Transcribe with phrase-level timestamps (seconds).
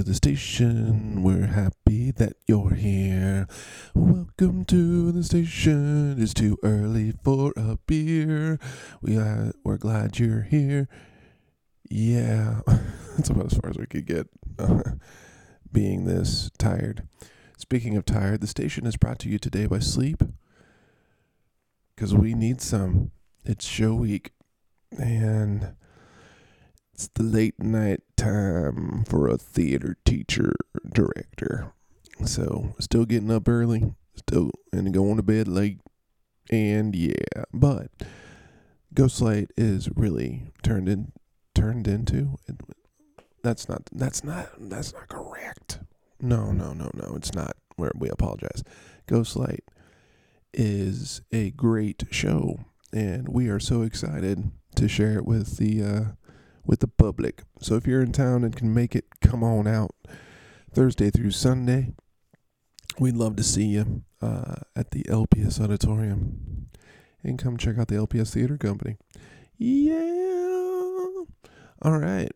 [0.00, 1.22] to the station.
[1.22, 3.46] We're happy that you're here.
[3.94, 6.16] Welcome to the station.
[6.18, 8.58] It's too early for a beer.
[9.02, 10.88] We are, we're glad you're here.
[11.90, 14.28] Yeah, that's about as far as we could get.
[15.70, 17.06] being this tired.
[17.58, 20.22] Speaking of tired, the station is brought to you today by sleep.
[21.94, 23.10] Because we need some.
[23.44, 24.32] It's show week.
[24.98, 25.74] And
[27.00, 30.52] it's the late night time for a theater teacher
[30.86, 31.72] director.
[32.26, 35.78] So, still getting up early, still and going to bed late.
[36.50, 37.88] And yeah, but
[38.94, 41.12] Ghostlight is really turned in
[41.54, 42.36] turned into
[43.42, 45.78] that's not that's not that's not correct.
[46.20, 47.56] No, no, no, no, it's not.
[47.76, 48.62] Where we apologize.
[49.08, 49.60] Ghostlight
[50.52, 52.58] is a great show
[52.92, 56.04] and we are so excited to share it with the uh
[56.64, 57.42] with the public.
[57.60, 59.94] So if you're in town and can make it, come on out
[60.72, 61.92] Thursday through Sunday.
[62.98, 66.68] We'd love to see you uh, at the LPS Auditorium
[67.22, 68.96] and come check out the LPS Theater Company.
[69.56, 71.24] Yeah.
[71.82, 72.30] All right.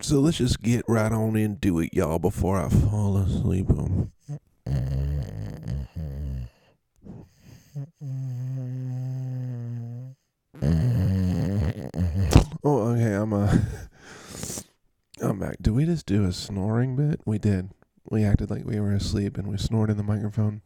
[0.00, 3.68] So let's just get right on into it, y'all, before I fall asleep.
[12.62, 13.14] Oh, okay.
[13.14, 13.56] I'm uh,
[15.22, 15.56] I'm back.
[15.62, 17.20] Did we just do a snoring bit?
[17.24, 17.70] We did.
[18.10, 20.60] We acted like we were asleep and we snored in the microphone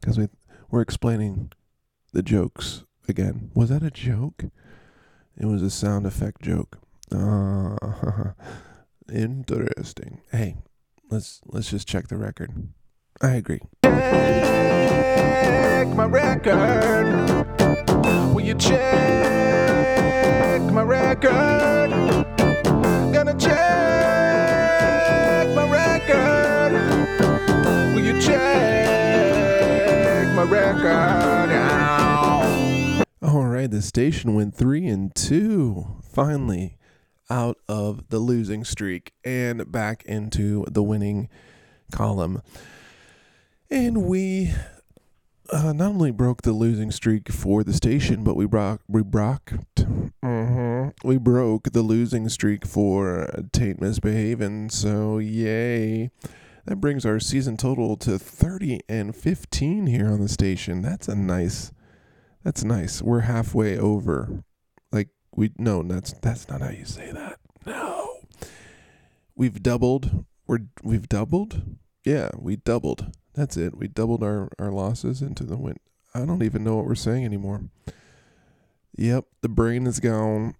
[0.00, 0.28] because we
[0.70, 1.52] were explaining
[2.12, 3.50] the jokes again.
[3.54, 4.44] Was that a joke?
[5.36, 6.78] It was a sound effect joke.
[7.12, 7.76] Uh,
[9.12, 10.22] interesting.
[10.32, 10.56] Hey,
[11.10, 12.70] let's let's just check the record.
[13.22, 13.60] I agree.
[13.82, 13.94] check
[15.88, 17.46] my record?
[18.34, 19.75] Will you check
[20.72, 21.90] my record?
[23.12, 23.56] Gonna check
[25.54, 26.72] my record.
[27.94, 29.56] Will you check
[30.34, 31.50] my record?
[31.50, 33.02] Ow.
[33.22, 35.86] All right, the station went three and two.
[36.02, 36.76] Finally,
[37.30, 41.28] out of the losing streak and back into the winning
[41.90, 42.42] column.
[43.70, 44.52] And we
[45.50, 49.52] uh, not only broke the losing streak for the station, but we broke we broke
[50.22, 54.70] uh we broke the losing streak for Taint Misbehaving.
[54.70, 56.10] So yay!
[56.64, 60.82] That brings our season total to thirty and fifteen here on the station.
[60.82, 61.72] That's a nice.
[62.42, 63.02] That's nice.
[63.02, 64.42] We're halfway over.
[64.92, 67.38] Like we no, that's that's not how you say that.
[67.64, 68.20] No.
[69.34, 70.24] We've doubled.
[70.46, 71.62] We're we've doubled.
[72.06, 73.12] Yeah, we doubled.
[73.34, 73.76] That's it.
[73.76, 75.78] We doubled our our losses into the win.
[76.14, 77.62] I don't even know what we're saying anymore.
[78.96, 80.54] Yep, the brain is gone.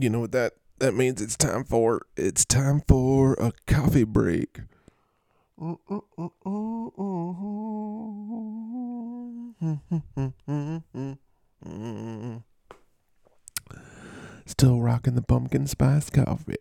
[0.00, 1.20] You know what that that means?
[1.20, 4.60] It's time for it's time for a coffee break.
[14.46, 16.56] Still rocking the pumpkin spice coffee.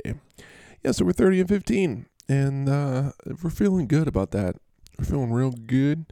[0.83, 2.05] Yeah, so we're 30 and 15.
[2.27, 3.11] And uh,
[3.43, 4.55] we're feeling good about that.
[4.97, 6.05] We're feeling real good.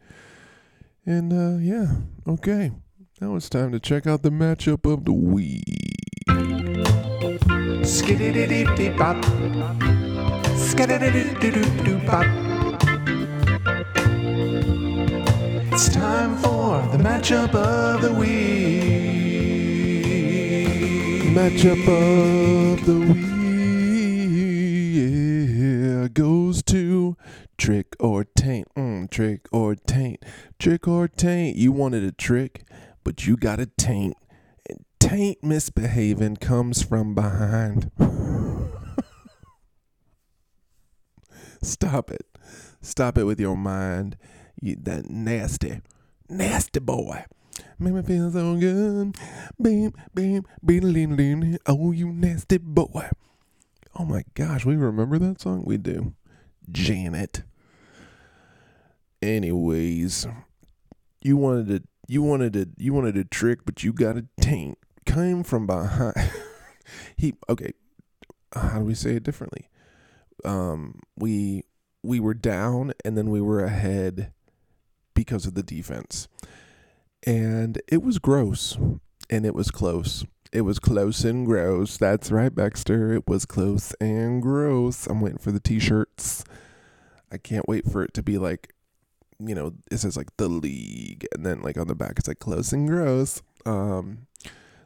[1.05, 1.95] And uh, yeah,
[2.27, 2.71] okay.
[3.19, 5.63] Now it's time to check out the matchup of the week.
[7.83, 9.23] Skidididididibop.
[26.07, 27.17] Goes to
[27.57, 28.67] trick or taint.
[28.75, 30.23] Mm, trick or taint.
[30.59, 31.55] Trick or taint.
[31.57, 32.63] You wanted a trick,
[33.03, 34.17] but you got a taint.
[34.69, 37.91] And taint misbehaving comes from behind.
[41.61, 42.25] Stop it.
[42.81, 44.17] Stop it with your mind.
[44.61, 45.81] You that nasty,
[46.29, 47.25] nasty boy.
[47.79, 49.15] Make me feel so good.
[49.61, 51.57] Beam, beam, beam, beam.
[51.65, 53.09] Oh, you nasty boy.
[53.95, 55.63] Oh my gosh, we remember that song?
[55.65, 56.13] We do.
[56.71, 57.43] Janet.
[59.21, 60.27] Anyways,
[61.21, 64.77] you wanted to you wanted to you wanted a trick, but you got a taint.
[65.05, 66.15] Came from behind.
[67.17, 67.73] he okay.
[68.53, 69.69] How do we say it differently?
[70.43, 71.63] Um, we
[72.01, 74.33] we were down and then we were ahead
[75.13, 76.27] because of the defense,
[77.25, 78.77] and it was gross
[79.29, 81.97] and it was close it was close and gross.
[81.97, 83.13] That's right, Baxter.
[83.13, 85.07] It was close and gross.
[85.07, 86.45] I'm waiting for the t-shirts.
[87.31, 88.73] I can't wait for it to be like,
[89.39, 92.37] you know, it says like the league, and then like on the back it's like
[92.37, 93.41] close and gross.
[93.65, 94.27] Um,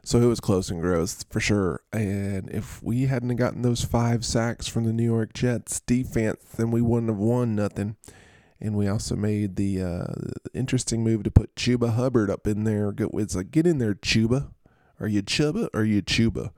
[0.02, 1.82] so it was close and gross for sure.
[1.92, 6.70] And if we hadn't gotten those five sacks from the New York Jets defense, then
[6.70, 7.96] we wouldn't have won nothing.
[8.58, 10.14] And we also made the uh,
[10.54, 12.92] interesting move to put Chuba Hubbard up in there.
[12.96, 14.48] It's like, get in there, Chuba.
[15.00, 16.50] Are you Chuba or are you Chuba?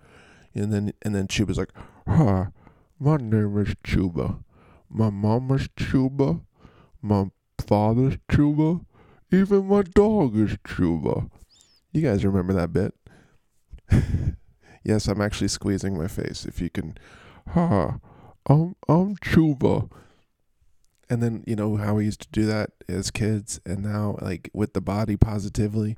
[0.54, 1.72] And then and then Chuba's like,
[2.06, 2.48] Hi,
[2.98, 4.42] my name is Chuba.
[4.88, 6.40] My mama's Chuba.
[7.02, 7.26] My
[7.66, 8.84] father's Chuba.
[9.32, 11.30] Even my dog is Chuba.
[11.92, 12.94] You guys remember that bit?
[14.84, 16.44] yes, I'm actually squeezing my face.
[16.44, 16.96] If you can,
[17.48, 17.98] ha,
[18.46, 19.90] I'm I'm Chuba.
[21.08, 24.50] And then you know how we used to do that as kids, and now like
[24.52, 25.96] with the body positively,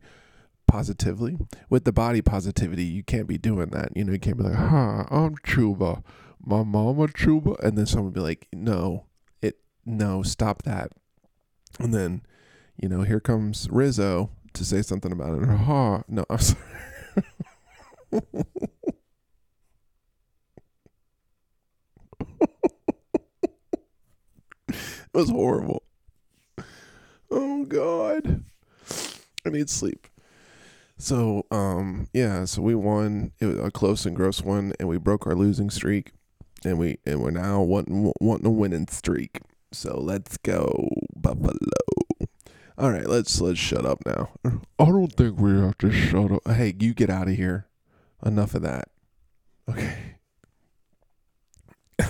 [0.73, 1.37] positively
[1.69, 3.95] with the body positivity, you can't be doing that.
[3.95, 6.03] You know, you can't be like, ha, I'm Chuba,
[6.43, 9.05] my mama Chuba, and then someone would be like, no,
[9.43, 10.93] it, no, stop that.
[11.79, 12.23] And then,
[12.81, 15.47] you know, here comes Rizzo to say something about it.
[15.47, 16.63] Ha, no, I'm sorry.
[18.13, 18.47] it
[25.13, 25.83] was horrible.
[27.31, 28.43] Oh God.
[29.45, 30.07] I need sleep.
[31.03, 34.99] So, um, yeah, so we won it was a close and gross one and we
[34.99, 36.13] broke our losing streak
[36.65, 39.41] and we and we're now wanting wanting a winning streak.
[39.73, 41.59] So let's go Buffalo.
[42.79, 44.31] All right, let's let's shut up now.
[44.45, 46.47] I don't think we have to shut up.
[46.47, 47.67] Hey, you get out of here.
[48.25, 48.87] Enough of that.
[49.69, 49.97] Okay.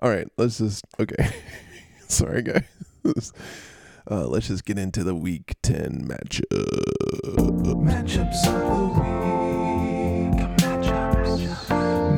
[0.00, 1.36] All right, let's just okay.
[2.08, 2.64] Sorry, guys.
[4.10, 6.44] Uh, let's just get into the week 10 matchup.
[7.84, 10.40] Matchups of the week.
[10.58, 11.40] Matchups.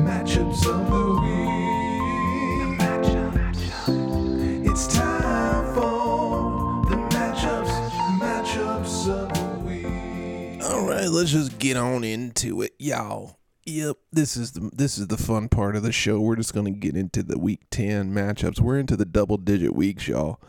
[0.03, 2.77] Matchups of the week.
[2.77, 4.69] Matchups.
[4.69, 7.71] It's time for the matchups.
[8.19, 10.63] Matchups of the week.
[10.65, 13.39] All right, let's just get on into it, y'all.
[13.65, 16.19] Yep, this is the this is the fun part of the show.
[16.19, 18.59] We're just gonna get into the week ten matchups.
[18.59, 20.41] We're into the double digit weeks, y'all.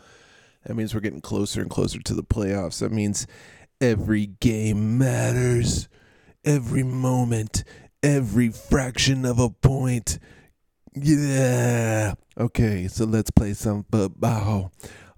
[0.69, 2.81] That means we're getting closer and closer to the playoffs.
[2.81, 3.25] That means
[3.81, 5.89] every game matters,
[6.45, 7.63] every moment,
[8.03, 10.19] every fraction of a point.
[10.93, 12.13] Yeah.
[12.37, 14.71] Okay, so let's play some football.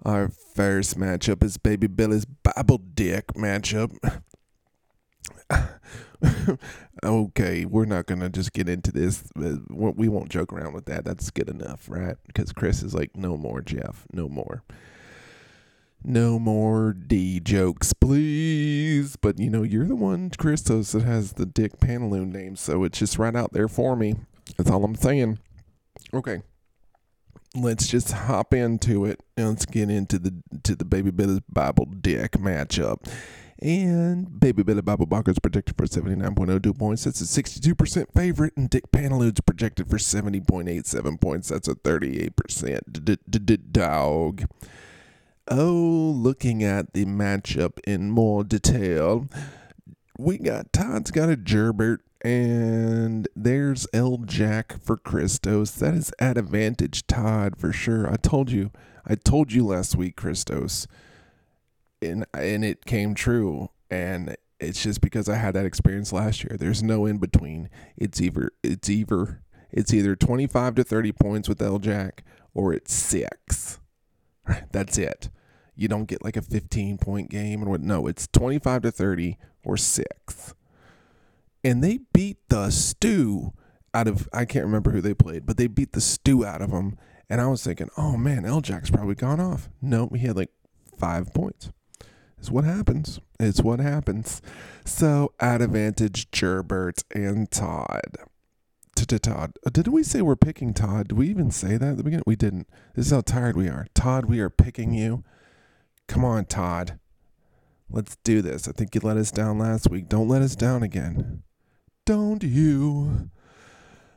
[0.06, 3.94] Our first matchup is Baby Billy's Bible Dick matchup.
[7.04, 9.22] okay, we're not gonna just get into this.
[9.36, 11.04] We won't joke around with that.
[11.04, 12.16] That's good enough, right?
[12.26, 14.62] Because Chris is like, no more, Jeff, no more.
[16.04, 19.16] No more D jokes, please.
[19.16, 22.98] But you know, you're the one, Christos, that has the Dick Pantaloon name, so it's
[22.98, 24.16] just right out there for me.
[24.56, 25.38] That's all I'm saying.
[26.12, 26.42] Okay.
[27.54, 32.32] Let's just hop into it let's get into the to the Baby Billy's Bible Dick
[32.32, 33.08] matchup.
[33.60, 37.04] And Baby Billy Bible Barker's projected for 79.02 points.
[37.04, 38.54] That's a 62% favorite.
[38.56, 41.48] And Dick Pantaloon's projected for 70.87 points.
[41.48, 44.46] That's a 38% d- d- d- dog.
[45.54, 49.28] Oh, looking at the matchup in more detail,
[50.18, 55.72] we got Todd's got a Gerbert, and there's L Jack for Christos.
[55.72, 58.10] That is at advantage Todd for sure.
[58.10, 58.70] I told you,
[59.04, 60.86] I told you last week, Christos,
[62.00, 63.68] and and it came true.
[63.90, 66.56] And it's just because I had that experience last year.
[66.58, 67.68] There's no in between.
[67.98, 72.94] It's either it's either it's either 25 to 30 points with L Jack or it's
[72.94, 73.80] six.
[74.72, 75.28] That's it.
[75.74, 79.38] You don't get like a 15 point game and what no, it's 25 to 30
[79.64, 80.54] or 6.
[81.64, 83.52] And they beat the stew
[83.94, 86.70] out of I can't remember who they played, but they beat the stew out of
[86.70, 86.98] them
[87.30, 90.50] and I was thinking, "Oh man, L Jack's probably gone off." Nope, he had like
[90.98, 91.70] 5 points.
[92.38, 93.20] It's what happens.
[93.38, 94.42] It's what happens.
[94.84, 98.16] So, at advantage Gerbert and Todd.
[98.96, 99.52] to Todd.
[99.70, 101.08] Didn't we say we're picking Todd?
[101.08, 102.24] Did we even say that at the beginning?
[102.26, 102.68] We didn't.
[102.94, 103.86] This is how tired we are.
[103.94, 105.22] Todd, we are picking you.
[106.12, 106.98] Come on, Todd.
[107.88, 108.68] Let's do this.
[108.68, 110.10] I think you let us down last week.
[110.10, 111.42] Don't let us down again.
[112.04, 113.30] Don't you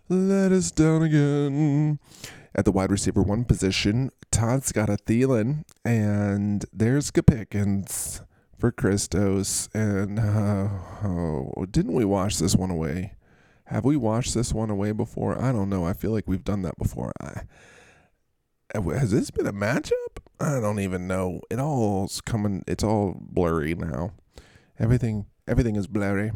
[0.09, 1.99] let us down again.
[2.53, 8.21] At the wide receiver one position, Todd's got a Thielen, and there's Pickens
[8.59, 9.69] for Christos.
[9.73, 10.67] And uh,
[11.01, 13.13] oh, didn't we wash this one away?
[13.67, 15.41] Have we washed this one away before?
[15.41, 15.85] I don't know.
[15.85, 17.13] I feel like we've done that before.
[17.21, 17.43] I,
[18.73, 20.24] has this been a matchup?
[20.39, 21.41] I don't even know.
[21.49, 22.63] It all's coming.
[22.67, 24.11] It's all blurry now.
[24.77, 26.31] Everything, everything is blurry.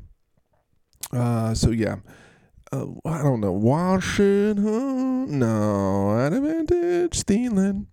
[1.12, 1.98] Uh, so yeah,
[2.72, 3.51] uh, I don't know.
[3.51, 7.24] Washington, no, advantage.
[7.24, 7.88] Thielen,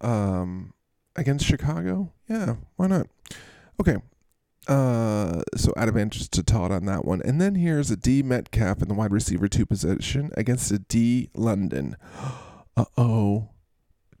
[0.00, 0.72] um,
[1.16, 2.12] against Chicago.
[2.28, 3.06] Yeah, why not?
[3.80, 3.96] Okay.
[4.66, 8.88] Uh, so advantage to Todd on that one, and then here's a D Metcalf in
[8.88, 11.96] the wide receiver two position against a D London.
[12.76, 13.50] Uh oh.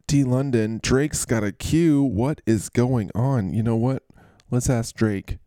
[0.06, 2.02] D London, Drake's got a cue.
[2.02, 3.52] What is going on?
[3.52, 4.02] You know what?
[4.50, 5.38] Let's ask Drake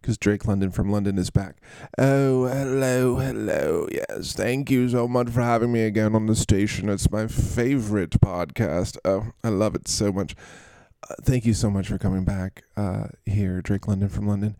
[0.00, 1.56] because Drake London from London is back.
[1.98, 3.88] Oh, hello, hello.
[3.90, 6.88] Yes, thank you so much for having me again on the station.
[6.88, 8.96] It's my favorite podcast.
[9.04, 10.34] Oh, I love it so much.
[11.08, 14.56] Uh, thank you so much for coming back uh, here, Drake London from London.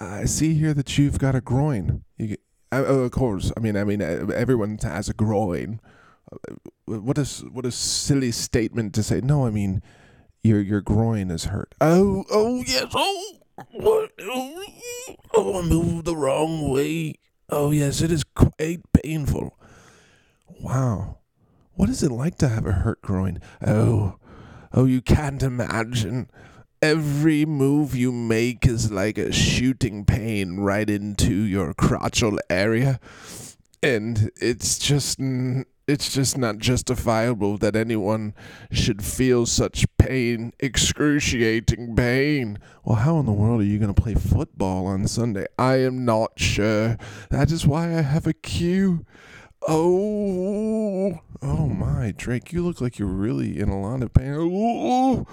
[0.00, 2.04] I see here that you've got a groin.
[2.16, 2.36] You
[2.72, 3.52] oh, of course.
[3.56, 5.80] I mean, I mean, everyone has a groin.
[6.32, 6.54] Uh,
[6.86, 9.20] what a silly statement to say.
[9.20, 9.82] No, I mean,
[10.42, 11.74] your your groin is hurt.
[11.80, 12.86] Oh, oh yes.
[12.94, 13.38] Oh,
[13.72, 14.10] what?
[14.20, 14.64] Oh,
[15.34, 17.14] oh, I moved the wrong way.
[17.50, 19.56] Oh, yes, it is quite painful.
[20.60, 21.18] Wow.
[21.74, 23.40] What is it like to have a hurt groin?
[23.66, 24.16] Oh,
[24.72, 26.30] oh, you can't imagine.
[26.82, 33.00] Every move you make is like a shooting pain right into your crotchal area.
[33.82, 35.18] And it's just
[35.88, 38.34] it's just not justifiable that anyone
[38.70, 42.58] should feel such pain, excruciating pain.
[42.84, 45.46] Well, how in the world are you going to play football on Sunday?
[45.58, 46.98] I am not sure.
[47.30, 49.06] That is why I have a cue.
[49.66, 54.34] Oh, oh my, Drake, you look like you're really in a lot of pain.
[54.36, 55.26] Oh,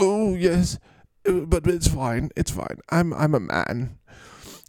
[0.00, 0.78] oh yes,
[1.24, 2.30] but it's fine.
[2.36, 2.78] It's fine.
[2.90, 3.98] I'm I'm a man.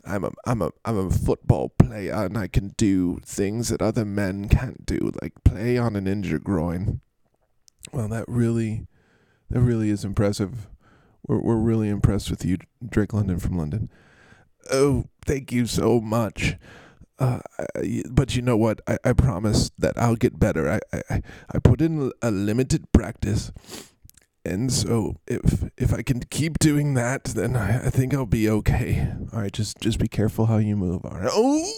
[0.09, 4.05] I'm a I'm a I'm a football player and I can do things that other
[4.05, 7.01] men can't do, like play on an injured groin.
[7.93, 8.87] Well, that really
[9.49, 10.67] that really is impressive.
[11.27, 13.89] We're we're really impressed with you, Drake London from London.
[14.71, 16.55] Oh, thank you so much.
[17.17, 17.39] Uh,
[18.09, 18.79] but you know what?
[18.87, 20.69] I, I promise that I'll get better.
[20.69, 21.21] I, I
[21.53, 23.51] I put in a limited practice
[24.45, 28.49] and so if if I can keep doing that, then I, I think I'll be
[28.49, 29.11] okay.
[29.33, 31.05] All right, just just be careful how you move.
[31.05, 31.29] All right.
[31.31, 31.71] Oh,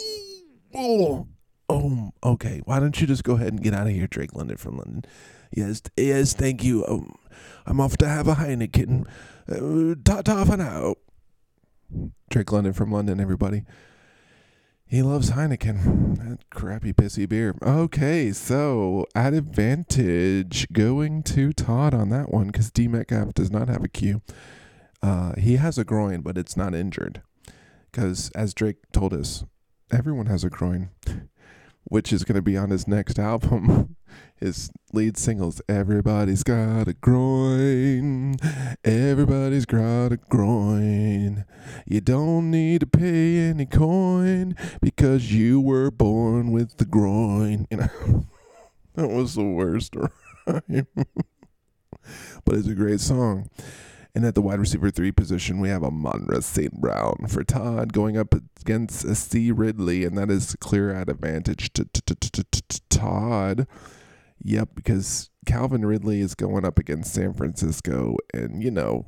[0.75, 1.27] oh,
[1.69, 2.11] oh.
[2.23, 2.61] Okay.
[2.65, 5.05] Why don't you just go ahead and get out of here, Drake London from London?
[5.51, 6.33] Yes, yes.
[6.33, 6.85] Thank you.
[6.85, 7.15] Um,
[7.65, 9.05] I'm off to have a Heineken.
[9.49, 10.95] Uh, ta ta for now.
[12.29, 13.63] Drake London from London, everybody.
[14.91, 16.17] He loves Heineken.
[16.17, 17.55] That crappy, pissy beer.
[17.63, 23.69] Okay, so at advantage going to Todd on that one because D Metcalf does not
[23.69, 24.21] have a Q.
[25.01, 27.21] Uh, he has a groin, but it's not injured.
[27.89, 29.45] Because as Drake told us,
[29.93, 30.89] everyone has a groin
[31.85, 33.95] which is going to be on his next album.
[34.35, 38.35] His lead singles, Everybody's Got a Groin.
[38.83, 41.45] Everybody's got a groin.
[41.85, 47.67] You don't need to pay any coin because you were born with the groin.
[47.69, 48.25] You know,
[48.95, 49.95] that was the worst
[50.47, 50.87] rhyme.
[52.43, 53.47] but it's a great song.
[54.13, 56.73] And at the wide receiver three position, we have Amon-Ra St.
[56.73, 59.51] Brown for Todd going up against C.
[59.51, 61.85] Ridley, and that is clear at advantage to
[62.89, 63.67] Todd.
[64.43, 69.07] Yep, because Calvin Ridley is going up against San Francisco, and you know,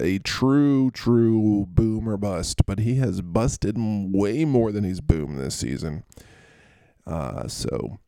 [0.00, 5.38] a true, true boom or bust, but he has busted way more than he's boomed
[5.38, 6.04] this season.
[7.06, 7.98] Uh, so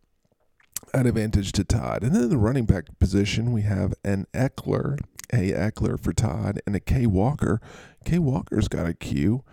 [0.94, 2.02] at advantage to Todd.
[2.02, 4.98] And then the running back position, we have an Ekeler
[5.32, 5.52] a.
[5.52, 7.06] Ekeler for Todd, and a K.
[7.06, 7.60] Walker.
[8.04, 8.18] K.
[8.18, 9.44] Walker's got a Q,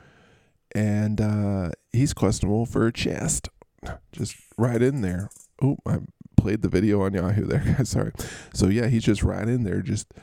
[0.73, 3.49] and uh, he's questionable for a chest.
[4.11, 5.29] Just right in there.
[5.61, 5.99] Oh, I
[6.37, 7.75] played the video on Yahoo there.
[7.77, 7.89] guys.
[7.89, 8.11] Sorry.
[8.53, 10.13] So yeah, he's just right in there, just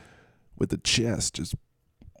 [0.57, 1.35] with the chest.
[1.35, 1.55] Just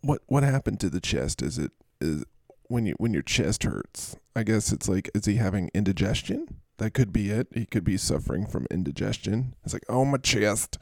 [0.01, 1.41] what what happened to the chest?
[1.41, 2.23] Is it is
[2.63, 4.17] when you when your chest hurts?
[4.35, 6.47] I guess it's like is he having indigestion?
[6.77, 7.47] That could be it.
[7.53, 9.55] He could be suffering from indigestion.
[9.63, 10.77] It's like, oh my chest.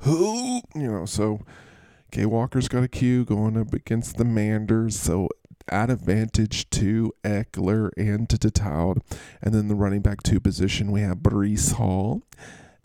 [0.00, 1.40] Who you know, so
[2.10, 5.28] K Walker's got a Q going up against the Manders, so
[5.68, 8.98] at advantage to Ekeler and to Detoud.
[9.40, 12.22] And then the running back two position, we have Breece Hall,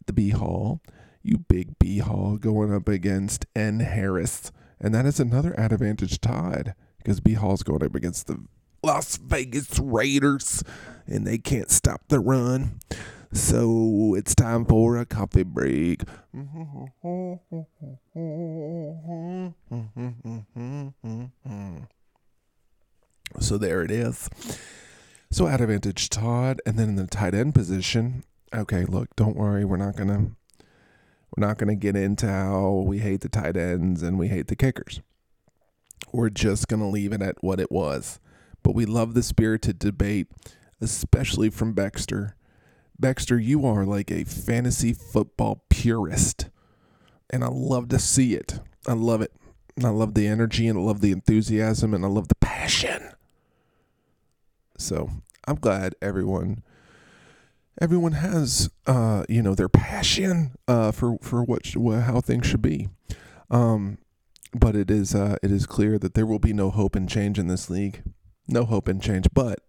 [0.05, 0.81] the B Hall,
[1.23, 4.51] you big B Hall, going up against N Harris.
[4.79, 8.43] And that is another at advantage Todd because B Hall's going up against the
[8.83, 10.63] Las Vegas Raiders
[11.07, 12.79] and they can't stop the run.
[13.35, 16.03] So it's time for a coffee break.
[23.39, 24.29] So there it is.
[25.29, 28.23] So at advantage Todd, and then in the tight end position.
[28.53, 30.31] Okay, look, don't worry, we're not gonna
[31.35, 34.55] we're not gonna get into how we hate the tight ends and we hate the
[34.55, 35.01] kickers.
[36.13, 38.19] We're just gonna leave it at what it was
[38.65, 40.25] but we love the spirited debate,
[40.81, 42.34] especially from Baxter.
[42.99, 46.49] Baxter, you are like a fantasy football purist,
[47.29, 48.59] and I love to see it.
[48.87, 49.31] I love it.
[49.83, 53.11] I love the energy and I love the enthusiasm and I love the passion.
[54.77, 55.09] So
[55.47, 56.63] I'm glad everyone
[57.81, 62.61] everyone has uh you know their passion uh for for what, sh- how things should
[62.61, 62.87] be.
[63.51, 63.97] Um
[64.53, 67.37] but it is uh it is clear that there will be no hope and change
[67.37, 68.01] in this league.
[68.47, 69.59] No hope and change, but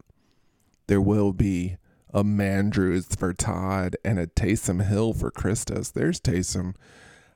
[0.86, 1.78] there will be
[2.16, 5.90] a Mandrews for Todd and a Taysom Hill for Christos.
[5.90, 6.74] There's Taysom.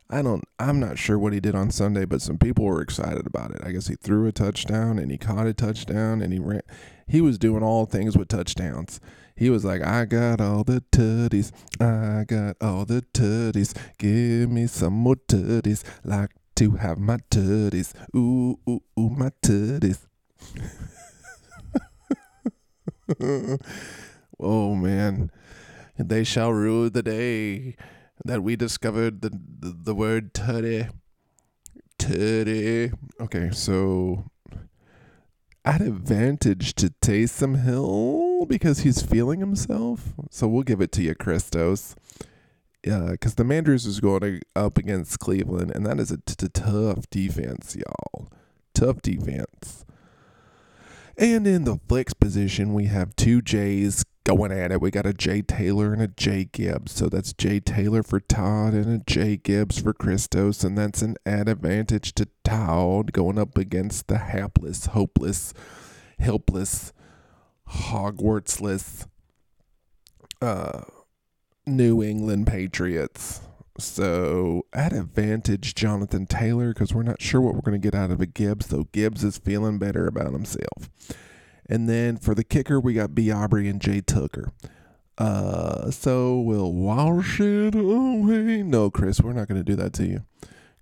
[0.09, 3.27] I don't I'm not sure what he did on Sunday, but some people were excited
[3.27, 3.61] about it.
[3.63, 6.63] I guess he threw a touchdown and he caught a touchdown and he ran
[7.07, 9.01] he was doing all things with touchdowns.
[9.37, 11.53] He was like, I got all the tutties.
[11.79, 13.77] I got all the tutties.
[13.99, 15.85] Give me some more tutties.
[16.05, 17.93] Like to have my tutties.
[18.17, 20.07] Ooh, ooh, ooh, my tutties.
[24.41, 25.31] oh, man.
[25.99, 27.77] They shall rue the day
[28.25, 30.91] that we discovered the, the, the word tutty.
[31.99, 32.93] Tutty.
[33.21, 34.25] Okay, so
[35.65, 40.15] at advantage to Taysom Hill because he's feeling himself.
[40.31, 41.95] So we'll give it to you, Christos.
[42.85, 46.49] Yeah, because the Mandrews is going up against Cleveland, and that is a t- t-
[46.49, 48.29] tough defense, y'all.
[48.73, 49.85] Tough defense.
[51.19, 54.81] And in the flex position, we have two J's going at it.
[54.81, 56.93] We got a Jay Taylor and a Jay Gibbs.
[56.93, 60.65] So that's Jay Taylor for Todd and a Jay Gibbs for Christos.
[60.65, 65.55] And that's an advantage to Todd going up against the hapless, hopeless,
[66.19, 66.93] helpless,
[67.69, 69.07] Hogwartsless
[70.43, 70.83] uh,
[71.67, 73.41] New England Patriots.
[73.79, 78.11] So at advantage, Jonathan Taylor, because we're not sure what we're going to get out
[78.11, 80.91] of a Gibbs, though Gibbs is feeling better about himself.
[81.71, 83.31] And then for the kicker, we got B.
[83.31, 84.53] Aubrey and Jay Tucker.
[85.17, 88.65] Uh, so we'll wash it away.
[88.65, 90.25] No, Chris, we're not going to do that to you.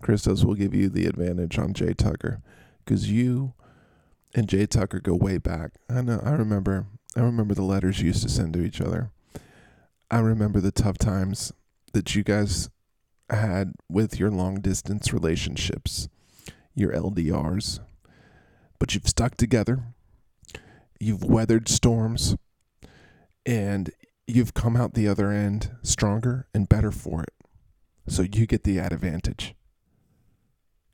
[0.00, 2.40] Christos will give you the advantage on Jay Tucker
[2.84, 3.52] because you
[4.34, 5.72] and Jay Tucker go way back.
[5.90, 6.22] I know.
[6.24, 6.86] I remember.
[7.14, 9.10] I remember the letters you used to send to each other.
[10.10, 11.52] I remember the tough times
[11.92, 12.70] that you guys
[13.28, 16.08] had with your long distance relationships,
[16.74, 17.80] your LDRs.
[18.78, 19.82] But you've stuck together.
[21.00, 22.36] You've weathered storms
[23.46, 23.90] and
[24.26, 27.34] you've come out the other end stronger and better for it.
[28.06, 29.54] So you get the advantage.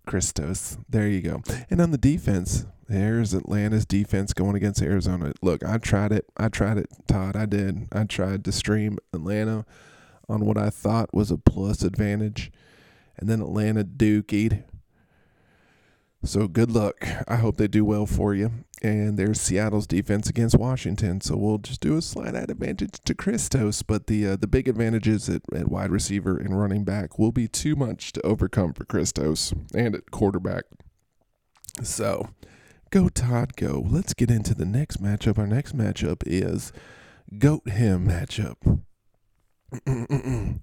[0.06, 0.78] Christos.
[0.88, 1.42] There you go.
[1.70, 5.32] And on the defense, there's Atlanta's defense going against Arizona.
[5.40, 6.26] Look, I tried it.
[6.36, 7.36] I tried it, Todd.
[7.36, 7.88] I did.
[7.92, 9.64] I tried to stream Atlanta
[10.28, 12.52] on what I thought was a plus advantage.
[13.16, 14.64] And then Atlanta dookied.
[16.24, 17.06] So good luck.
[17.28, 18.63] I hope they do well for you.
[18.84, 21.22] And there's Seattle's defense against Washington.
[21.22, 25.26] So we'll just do a slight advantage to Christos, but the uh, the big advantages
[25.30, 29.54] at, at wide receiver and running back will be too much to overcome for Christos
[29.74, 30.64] and at quarterback.
[31.82, 32.28] So
[32.90, 33.82] go Todd, go.
[33.88, 35.38] Let's get into the next matchup.
[35.38, 36.70] Our next matchup is
[37.38, 38.82] Goat Him matchup.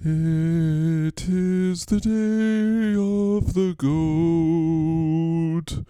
[0.00, 5.84] It is the day of the goat.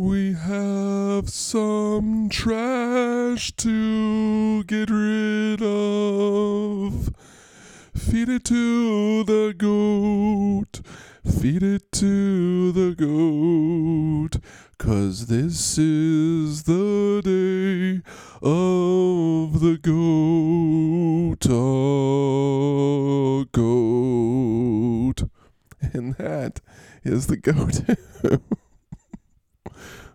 [0.00, 7.10] We have some trash to get rid of.
[7.94, 10.80] Feed it to the goat.
[11.38, 14.40] Feed it to the goat.
[14.78, 18.00] Cause this is the day
[18.40, 21.44] of the goat.
[21.44, 25.28] A goat.
[25.92, 26.62] And that
[27.04, 27.82] is the goat.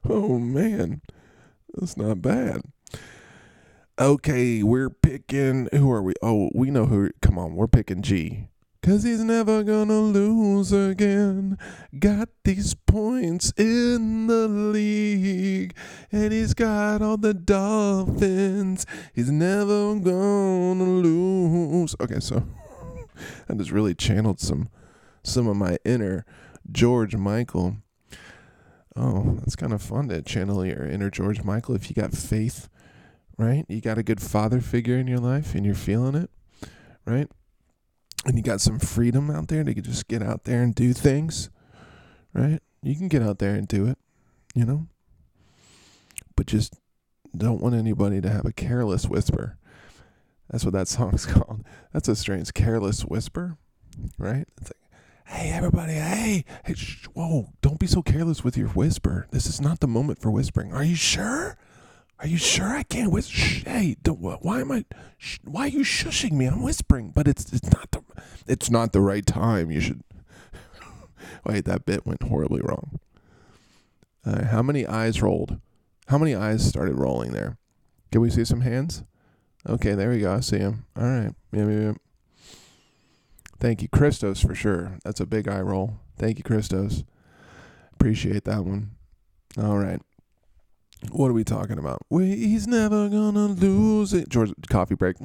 [0.09, 1.01] oh man.
[1.73, 2.61] That's not bad.
[3.99, 6.13] Okay, we're picking who are we?
[6.21, 8.47] Oh, we know who come on, we're picking G.
[8.85, 11.57] Cause he's never gonna lose again.
[11.97, 15.75] Got these points in the league.
[16.11, 18.85] And he's got all the dolphins.
[19.15, 21.95] He's never gonna lose.
[21.99, 22.43] Okay, so
[23.49, 24.69] I just really channeled some
[25.23, 26.23] some of my inner
[26.71, 27.77] George Michael.
[28.95, 32.69] Oh, that's kind of fun to channel your inner George Michael if you got faith,
[33.37, 33.65] right?
[33.67, 36.29] You got a good father figure in your life and you're feeling it,
[37.05, 37.29] right?
[38.25, 41.49] and you got some freedom out there to just get out there and do things,
[42.33, 42.59] right?
[42.81, 43.97] You can get out there and do it,
[44.55, 44.87] you know,
[46.35, 46.75] but just
[47.37, 49.57] don't want anybody to have a careless whisper.
[50.49, 51.63] That's what that song's called.
[51.93, 53.57] That's a strange careless whisper,
[54.17, 54.47] right?
[54.59, 54.84] It's like,
[55.25, 55.93] Hey, everybody.
[55.93, 56.45] Hey.
[56.65, 57.49] Hey, sh- whoa.
[57.61, 59.27] Don't be so careless with your whisper.
[59.31, 60.71] This is not the moment for whispering.
[60.71, 61.57] Are you sure?
[62.19, 63.35] Are you sure I can't whisper?
[63.35, 64.85] Shh, hey, don't, why am I?
[65.17, 66.45] Sh- why are you shushing me?
[66.45, 68.01] I'm whispering, but it's it's not the
[68.47, 69.69] it's not the right time.
[69.71, 70.01] You should.
[71.45, 72.99] Wait, that bit went horribly wrong.
[74.25, 75.59] Uh, how many eyes rolled?
[76.07, 77.57] How many eyes started rolling there?
[78.11, 79.03] Can we see some hands?
[79.67, 80.33] Okay, there we go.
[80.35, 80.85] I see them.
[80.95, 81.33] All right.
[81.51, 81.93] Yeah, yeah, yeah.
[83.59, 84.97] Thank you, Christos, for sure.
[85.03, 85.99] That's a big eye roll.
[86.17, 87.03] Thank you, Christos.
[87.93, 88.91] Appreciate that one.
[89.57, 90.01] All right.
[91.11, 92.01] What are we talking about?
[92.09, 94.29] Well, he's never gonna lose it.
[94.29, 95.17] George, coffee break.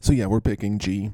[0.00, 1.10] So yeah, we're picking G.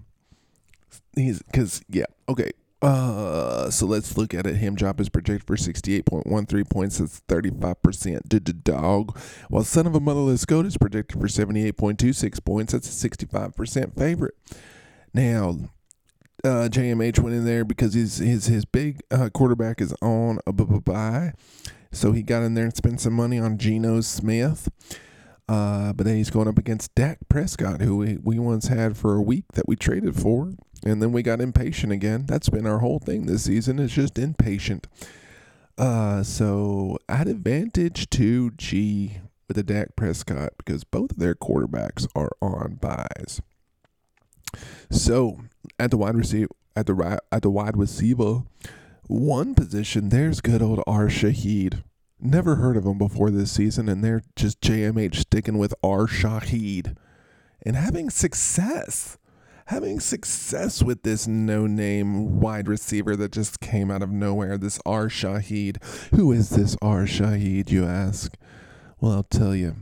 [1.15, 2.51] He's because yeah okay.
[2.81, 4.57] Uh, so let's look at it.
[4.57, 6.99] Him job is projected for sixty-eight point one three points.
[6.99, 8.29] That's thirty-five percent.
[8.29, 9.19] Did the dog.
[9.49, 12.73] While Son of a Motherless Goat is projected for seventy-eight point two six points.
[12.73, 14.35] That's a sixty-five percent favorite.
[15.13, 15.57] Now,
[16.45, 20.53] uh, JMH went in there because his his his big uh, quarterback is on a
[20.53, 21.33] bye,
[21.91, 24.69] so he got in there and spent some money on Geno Smith.
[25.49, 29.15] Uh, but then he's going up against Dak Prescott, who we, we once had for
[29.15, 30.53] a week that we traded for,
[30.85, 32.25] and then we got impatient again.
[32.27, 33.79] That's been our whole thing this season.
[33.79, 34.87] It's just impatient.
[35.77, 42.07] Uh, so at advantage to G with the Dak Prescott because both of their quarterbacks
[42.15, 43.41] are on buys.
[44.91, 45.41] So
[45.79, 48.43] at the wide receiver, at the at the wide receiver,
[49.07, 51.07] one position, there's good old R.
[51.07, 51.83] Shaheed.
[52.21, 56.07] Never heard of him before this season, and they're just JMH sticking with R.
[56.07, 56.97] Shaheed
[57.65, 59.19] and having success.
[59.69, 64.81] Having success with this no name wide receiver that just came out of nowhere, this
[64.87, 65.09] R.
[65.09, 65.77] Shaheed.
[66.15, 67.03] Who is this R.
[67.03, 68.35] Shaheed, you ask?
[68.99, 69.77] Well, I'll tell you.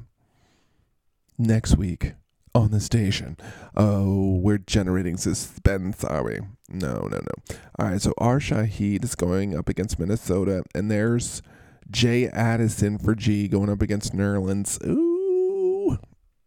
[1.38, 2.14] Next week
[2.52, 3.36] on the station.
[3.76, 6.40] Oh, we're generating suspense, are we?
[6.68, 7.56] No, no, no.
[7.78, 8.40] All right, so R.
[8.40, 11.42] Shaheed is going up against Minnesota, and there's
[11.88, 14.84] Jay Addison for G going up against Nerlens.
[14.84, 15.05] Ooh.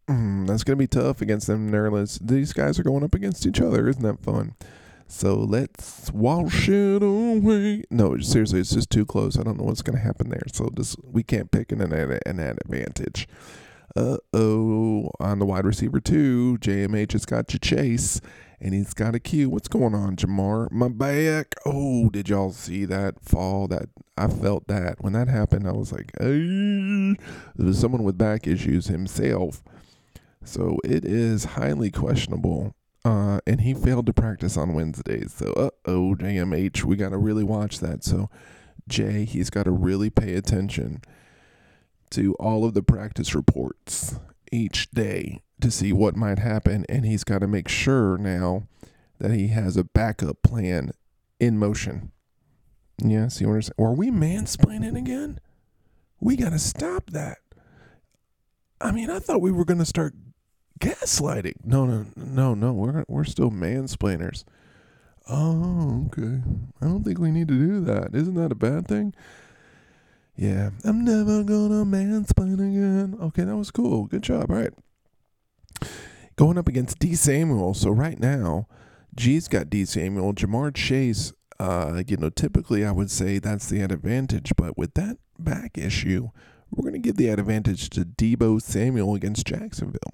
[0.10, 2.19] Mm, that's going to be tough against them Nerlens.
[2.19, 3.88] These guys are going up against each other.
[3.88, 4.56] Isn't that fun?
[5.08, 7.84] So let's wash it away.
[7.91, 9.38] No, seriously, it's just too close.
[9.38, 10.43] I don't know what's going to happen there.
[10.52, 11.93] So this we can't pick an, an,
[12.26, 13.28] an advantage.
[13.95, 15.12] Uh oh.
[15.19, 18.19] On the wide receiver, too, JMH has got you Chase
[18.62, 19.50] and he's got a cue.
[19.50, 20.72] What's going on, Ja'Marr?
[20.72, 21.56] My back.
[21.65, 23.67] Oh, did y'all see that fall?
[23.67, 25.67] That I felt that when that happened.
[25.67, 27.15] I was like, hey.
[27.56, 29.63] there was someone with back issues himself.
[30.43, 32.73] So it is highly questionable.
[33.06, 35.34] Uh, and he failed to practice on Wednesdays.
[35.34, 38.04] So, uh oh, JMH, we got to really watch that.
[38.04, 38.30] So,
[38.88, 41.02] Jay, he's got to really pay attention
[42.12, 44.19] to all of the practice reports
[44.52, 48.67] each day to see what might happen, and he's got to make sure now
[49.19, 50.91] that he has a backup plan
[51.39, 52.12] in motion.
[53.02, 53.71] See what I'm saying?
[53.78, 55.39] Are we mansplaining again?
[56.19, 57.38] We got to stop that.
[58.82, 60.13] I mean, I thought we were going to start
[60.79, 61.55] gaslighting.
[61.63, 62.73] No, no, no, no.
[62.73, 64.43] We're we're still mansplainers.
[65.27, 66.41] Oh, okay.
[66.81, 68.15] I don't think we need to do that.
[68.15, 69.13] Isn't that a bad thing?
[70.35, 73.17] Yeah, I'm never gonna mansplain again.
[73.21, 74.05] Okay, that was cool.
[74.05, 74.49] Good job.
[74.49, 74.73] All right.
[76.35, 77.15] Going up against D.
[77.15, 77.73] Samuel.
[77.73, 78.67] So right now,
[79.15, 79.83] G's got D.
[79.83, 80.33] Samuel.
[80.33, 85.17] Ja'Marr Chase, uh, you know, typically I would say that's the advantage, but with that
[85.37, 86.29] back issue,
[86.71, 90.13] we're going to give the advantage to Deebo Samuel against Jacksonville.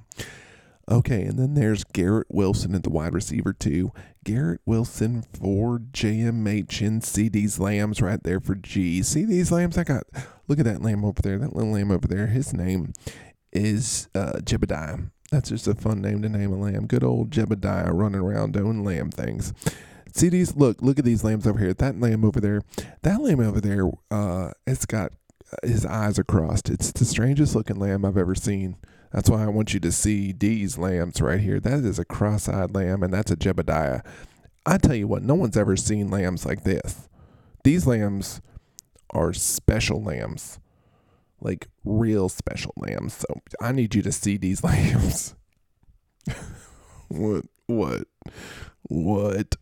[0.90, 3.92] Okay, and then there's Garrett Wilson at the wide receiver, too.
[4.24, 9.02] Garrett Wilson for JMH and see these lambs right there for G.
[9.02, 9.78] See these lambs?
[9.80, 10.04] I got,
[10.48, 12.28] look at that lamb over there, that little lamb over there.
[12.28, 12.94] His name
[13.52, 15.10] is uh, Jebediah.
[15.32, 16.86] That's just a fun name to name a lamb.
[16.86, 19.54] Good old Jebediah running around doing lamb things.
[20.14, 20.56] See these?
[20.56, 21.74] Look, look at these lambs over here.
[21.74, 22.62] That lamb over there,
[23.02, 25.12] that lamb over there, uh, it's got
[25.64, 26.70] his eyes are crossed.
[26.70, 28.78] It's the strangest looking lamb I've ever seen.
[29.12, 31.60] That's why I want you to see these lambs right here.
[31.60, 34.02] That is a cross-eyed lamb, and that's a Jebediah.
[34.66, 37.08] I tell you what, no one's ever seen lambs like this.
[37.64, 38.42] These lambs
[39.12, 40.60] are special lambs,
[41.40, 43.14] like real special lambs.
[43.14, 45.36] So I need you to see these lambs.
[47.08, 47.46] what?
[47.68, 48.08] What?
[48.84, 49.56] What?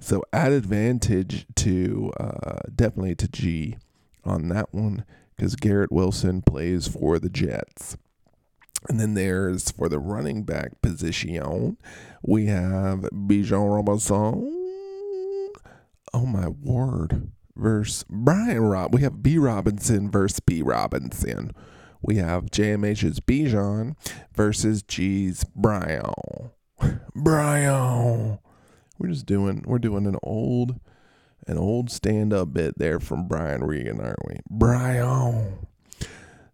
[0.00, 3.76] So add advantage to uh, definitely to G
[4.24, 5.04] on that one
[5.36, 7.96] because Garrett Wilson plays for the Jets.
[8.88, 11.76] And then there's for the running back position,
[12.22, 14.54] we have Bijan Robinson.
[16.14, 17.30] Oh my word.
[17.56, 18.94] versus Brian Rob.
[18.94, 21.52] We have B Robinson versus B Robinson.
[22.00, 23.96] We have JMH's Bijan
[24.32, 26.12] versus G's Brian.
[27.14, 28.38] Brian.
[28.98, 30.78] We're just doing we're doing an old
[31.48, 34.36] an old stand up bit there from Brian Regan, aren't we?
[34.50, 35.66] Brian.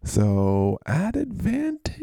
[0.03, 1.95] So at advantage.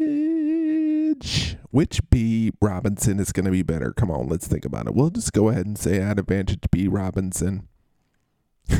[1.71, 3.93] Which B Robinson is gonna be better?
[3.93, 4.93] Come on, let's think about it.
[4.93, 7.67] We'll just go ahead and say at advantage B Robinson.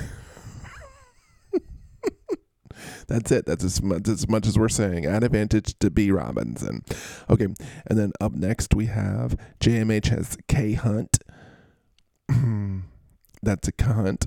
[3.08, 3.46] That's it.
[3.46, 5.06] That's as much, as much as we're saying.
[5.06, 6.84] At advantage to B Robinson.
[7.30, 7.48] Okay,
[7.88, 11.20] and then up next we have JMH has K Hunt.
[13.44, 14.26] That's a cunt.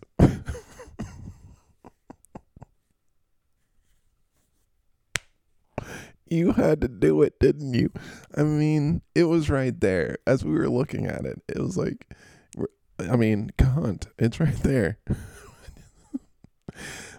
[6.28, 7.90] you had to do it, didn't you?
[8.36, 11.40] I mean, it was right there as we were looking at it.
[11.48, 12.06] It was like,
[12.98, 14.08] I mean, cunt.
[14.18, 14.98] It's right there.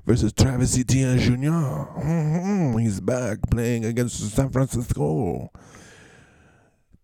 [0.06, 1.34] Versus Travis Etienne Jr.
[1.34, 2.78] Mm-hmm.
[2.78, 5.50] He's back playing against San Francisco.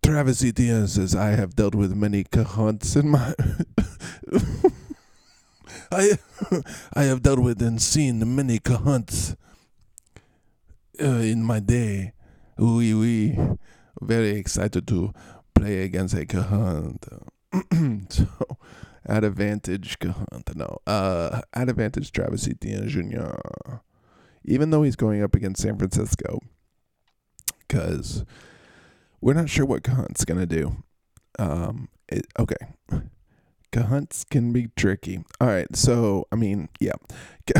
[0.04, 3.34] Travis Etienne says, I have dealt with many cahunts in my.
[5.94, 6.18] I,
[6.94, 9.36] I have dealt with and seen many cahunts
[11.00, 12.12] uh, in my day.
[12.58, 13.38] Oui, oui.
[14.00, 15.12] Very excited to
[15.54, 17.06] play against a cahunt.
[18.10, 18.26] so,
[19.06, 20.56] at advantage, cahunt.
[20.56, 20.78] No.
[20.86, 23.34] Uh, at advantage, Travis Etienne Jr.
[24.44, 26.38] Even though he's going up against San Francisco,
[27.66, 28.24] because
[29.20, 30.76] we're not sure what Cahunt's gonna do.
[31.38, 32.56] Um, it, okay,
[33.74, 35.24] Cahunts can be tricky.
[35.40, 36.92] All right, so I mean, yeah.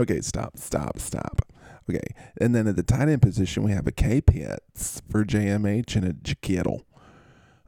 [0.00, 1.42] okay, stop, stop, stop.
[1.88, 2.02] Okay,
[2.40, 6.04] and then at the tight end position, we have a K Pitts for JMH and
[6.04, 6.80] a Jaquittle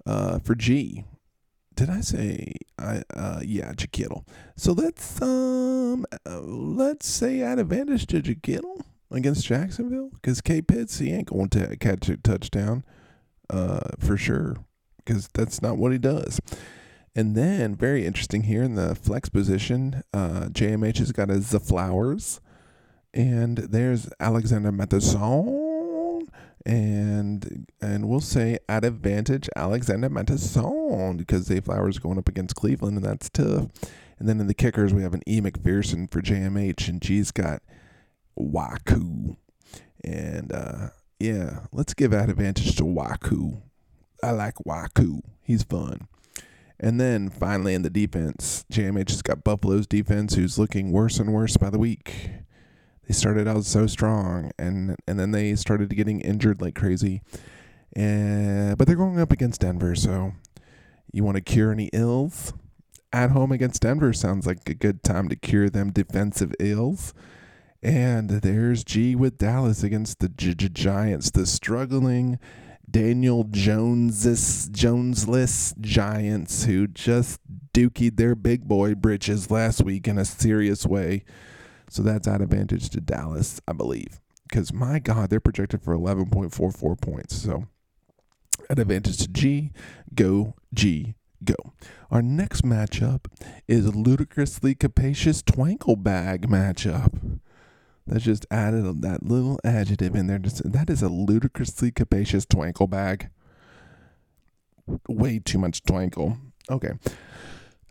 [0.05, 1.05] uh, for G.
[1.77, 3.05] Did I say I?
[3.15, 4.27] Uh, yeah, Jaquittle.
[4.57, 11.13] So let's um, uh, let's say advantage to Jaquittle against Jacksonville because K Pitts he
[11.13, 12.83] ain't going to catch a touchdown,
[13.49, 14.57] uh, for sure,
[14.97, 16.41] because that's not what he does.
[17.17, 21.59] And then, very interesting here in the flex position, uh, JMH has got a The
[21.59, 22.43] Flowers,
[23.15, 26.29] and there's Alexander Mattison,
[26.67, 32.99] and and we'll say at advantage Alexander Mattison because Zay Flowers going up against Cleveland,
[32.99, 33.71] and that's tough.
[34.19, 35.41] And then in the kickers, we have an E.
[35.41, 37.63] McPherson for JMH, and G's got
[38.39, 39.39] Waku.
[40.05, 43.63] And uh, yeah, let's give that advantage to Waku.
[44.23, 45.23] I like Waku.
[45.43, 46.09] He's fun.
[46.79, 51.33] And then finally in the defense, JMH has got Buffalo's defense who's looking worse and
[51.33, 52.31] worse by the week.
[53.07, 57.23] They started out so strong and and then they started getting injured like crazy.
[57.95, 60.33] And but they're going up against Denver, so
[61.13, 62.53] you want to cure any ills?
[63.13, 67.15] At home against Denver sounds like a good time to cure them defensive ills.
[67.83, 72.39] And there's G with Dallas against the Giants, the struggling
[72.91, 77.41] Daniel Joneses Jonesless Giants who just
[77.73, 81.25] dookied their big boy britches last week in a serious way.
[81.91, 84.21] So that's at advantage to Dallas, I believe.
[84.49, 87.37] Because my God, they're projected for 11.44 points.
[87.37, 87.67] So
[88.71, 89.73] at advantage to G,
[90.15, 91.55] go G, go.
[92.11, 93.27] Our next matchup
[93.69, 97.41] is ludicrously capacious twinkle bag matchup.
[98.07, 100.39] That's just added that little adjective in there.
[100.39, 103.31] Just, that is a ludicrously capacious twinkle bag.
[105.09, 106.39] Way too much twinkle.
[106.71, 106.93] Okay.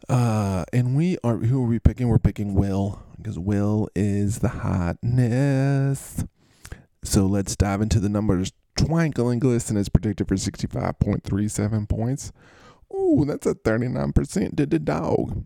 [0.08, 2.08] Uh, and we are who are we picking?
[2.08, 6.24] We're picking Will because Will is the hotness.
[7.04, 8.52] So let's dive into the numbers.
[8.78, 12.32] Twinkle and Glisten is predicted for 65.37 points.
[12.94, 15.44] Ooh, that's a 39% to the dog.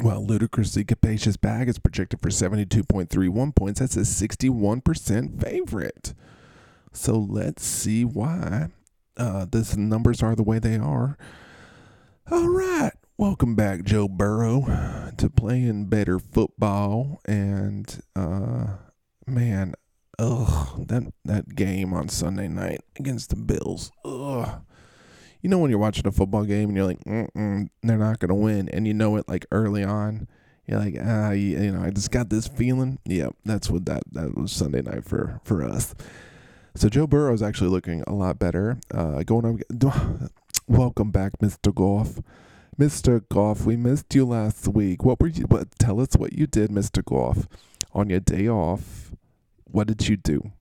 [0.00, 3.80] Well, ludicrously capacious bag is projected for 72.31 points.
[3.80, 6.14] That's a 61% favorite.
[6.92, 8.68] So let's see why
[9.18, 11.18] uh, this numbers are the way they are.
[12.30, 12.92] All right.
[13.18, 14.62] Welcome back, Joe Burrow,
[15.18, 17.20] to playing better football.
[17.26, 18.76] And uh,
[19.26, 19.74] man,
[20.18, 24.62] ugh, that that game on Sunday night against the Bills, ugh.
[25.42, 28.68] You know when you're watching a football game and you're like, they're not gonna win,
[28.68, 30.28] and you know it like early on.
[30.68, 33.00] You're like, ah, you, you know, I just got this feeling.
[33.06, 35.96] Yep, that's what that that was Sunday night for for us.
[36.76, 38.78] So Joe Burrow is actually looking a lot better.
[38.94, 40.30] Uh, going on.
[40.68, 41.74] Welcome back, Mr.
[41.74, 42.20] Goff.
[42.78, 43.20] Mr.
[43.28, 45.04] Goff, we missed you last week.
[45.04, 45.44] What were you?
[45.44, 45.76] What?
[45.78, 47.04] Tell us what you did, Mr.
[47.04, 47.48] Goff,
[47.92, 49.10] on your day off.
[49.64, 50.52] What did you do?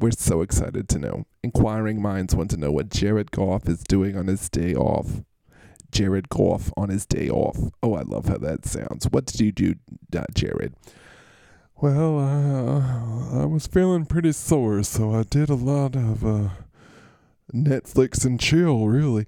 [0.00, 1.26] We're so excited to know.
[1.42, 5.22] Inquiring minds want to know what Jared Goff is doing on his day off.
[5.90, 7.58] Jared Goff on his day off.
[7.82, 9.06] Oh, I love how that sounds.
[9.10, 9.74] What did you do,
[10.16, 10.74] uh, Jared?
[11.80, 16.48] Well, uh, I was feeling pretty sore, so I did a lot of uh,
[17.52, 19.26] Netflix and chill, really.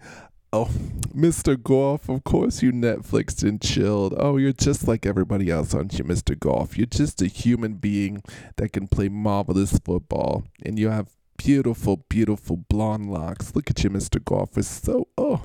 [0.53, 0.69] Oh,
[1.15, 1.61] Mr.
[1.63, 4.15] Goff, of course you Netflixed and chilled.
[4.17, 6.37] Oh, you're just like everybody else, aren't you, Mr.
[6.37, 6.77] Goff?
[6.77, 8.25] You're just a human being
[8.57, 10.45] that can play marvelous football.
[10.65, 13.55] And you have beautiful, beautiful blonde locks.
[13.55, 14.25] Look at you, Mr.
[14.25, 14.57] Goff.
[14.57, 15.45] We're so, oh,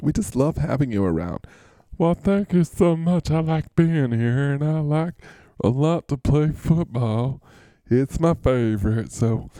[0.00, 1.40] we just love having you around.
[1.98, 3.30] Well, thank you so much.
[3.30, 5.14] I like being here, and I like
[5.62, 7.42] a lot to play football.
[7.90, 9.50] It's my favorite, so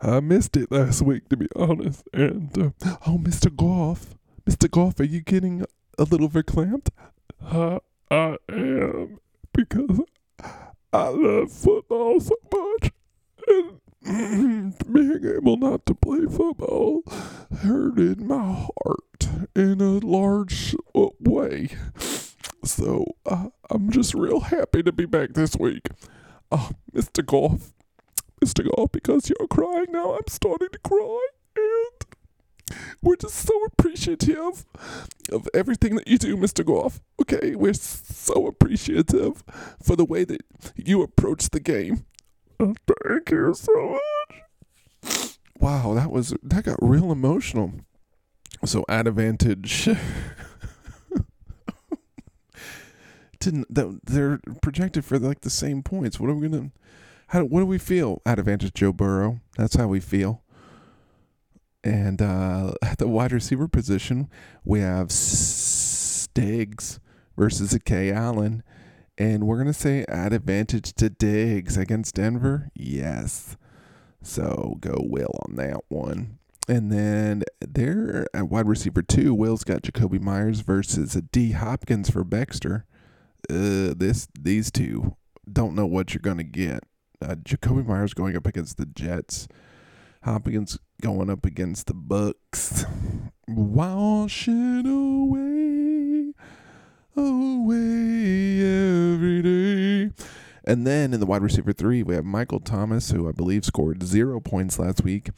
[0.00, 2.02] I missed it last week, to be honest.
[2.12, 2.70] And, uh,
[3.06, 3.54] oh, Mr.
[3.54, 4.16] Goff.
[4.50, 4.68] Mr.
[4.68, 5.64] Goff, are you getting
[5.96, 6.88] a little verklempt?
[7.40, 7.78] Uh,
[8.10, 9.20] I am
[9.54, 10.00] because
[10.92, 12.90] I love football so much,
[14.04, 17.02] and being able not to play football
[17.62, 20.74] hurted my heart in a large
[21.20, 21.68] way.
[22.64, 25.90] So uh, I'm just real happy to be back this week.
[26.50, 27.24] Oh, Mr.
[27.24, 27.72] Goff,
[28.44, 28.68] Mr.
[28.68, 31.99] Goff, because you're crying now, I'm starting to cry, and
[33.02, 34.64] we're just so appreciative
[35.32, 36.64] of everything that you do, Mr.
[36.64, 37.00] Goff.
[37.20, 39.42] Okay, we're so appreciative
[39.82, 40.42] for the way that
[40.76, 42.04] you approach the game.
[42.58, 43.98] Oh, thank you so
[45.02, 45.38] much.
[45.58, 47.72] Wow, that was that got real emotional.
[48.64, 49.88] So at advantage
[53.40, 56.20] didn't that they're projected for like the same points.
[56.20, 56.70] What are we gonna
[57.28, 59.40] how what do we feel at advantage Joe Burrow?
[59.56, 60.42] That's how we feel.
[61.82, 64.28] And uh, at the wide receiver position,
[64.64, 67.00] we have Stiggs
[67.36, 68.62] versus Kay Allen.
[69.16, 72.70] And we're going to say at advantage to Diggs against Denver.
[72.74, 73.56] Yes.
[74.22, 76.38] So go Will on that one.
[76.68, 82.10] And then there at wide receiver two, Will's got Jakobi Meyers versus a D Hopkins
[82.10, 82.86] for Baxter.
[83.48, 85.16] Uh, this these two
[85.50, 86.84] don't know what you're gonna get.
[87.20, 89.48] Uh, Jakobi Meyers going up against the Jets.
[90.22, 92.84] Hopkins going up against the Bucks.
[93.48, 96.32] Wash it away,
[97.16, 100.12] away every day.
[100.64, 104.02] And then in the wide receiver three, we have Michael Thomas, who I believe scored
[104.02, 105.30] zero points last week,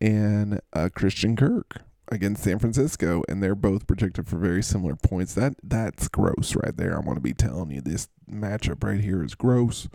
[0.00, 5.34] and uh, Christian Kirk against San Francisco, and they're both projected for very similar points.
[5.34, 6.96] That that's gross right there.
[6.96, 9.88] I'm to be telling you this matchup right here is gross.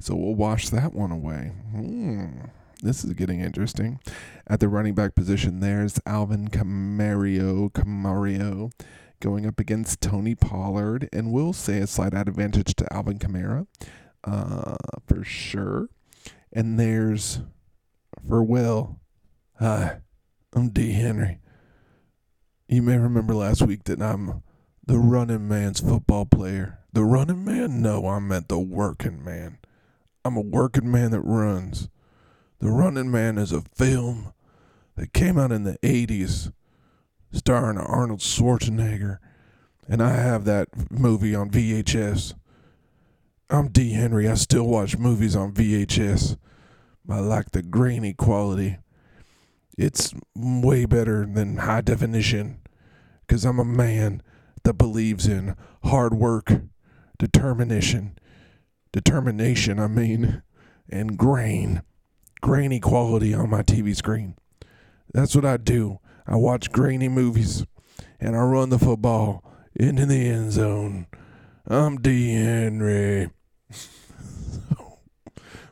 [0.00, 1.52] So we'll wash that one away.
[1.72, 2.40] Hmm.
[2.82, 3.98] This is getting interesting.
[4.46, 8.70] At the running back position, there's Alvin Camario, Camario
[9.20, 13.66] going up against Tony Pollard, and we'll say a slight advantage to Alvin Kamara
[14.22, 15.88] uh, for sure.
[16.52, 17.40] And there's
[18.28, 19.00] for Will.
[19.58, 19.98] Hi,
[20.52, 20.92] I'm D.
[20.92, 21.40] Henry.
[22.68, 24.42] You may remember last week that I'm
[24.86, 26.78] the running man's football player.
[26.92, 27.82] The running man?
[27.82, 29.58] No, I meant the working man.
[30.24, 31.88] I'm a working man that runs.
[32.60, 34.32] The Running Man is a film
[34.96, 36.52] that came out in the 80s
[37.30, 39.18] starring Arnold Schwarzenegger,
[39.86, 42.34] and I have that movie on VHS.
[43.48, 43.92] I'm D.
[43.92, 44.28] Henry.
[44.28, 46.36] I still watch movies on VHS.
[47.08, 48.78] I like the grainy quality.
[49.78, 52.60] It's way better than high definition
[53.24, 54.20] because I'm a man
[54.64, 56.50] that believes in hard work,
[57.20, 58.18] determination,
[58.90, 60.42] determination, I mean,
[60.90, 61.82] and grain
[62.40, 64.36] grainy quality on my TV screen.
[65.12, 65.98] That's what I do.
[66.26, 67.64] I watch grainy movies
[68.20, 71.06] and I run the football into the end zone.
[71.66, 72.32] I'm D.
[72.32, 73.30] Henry.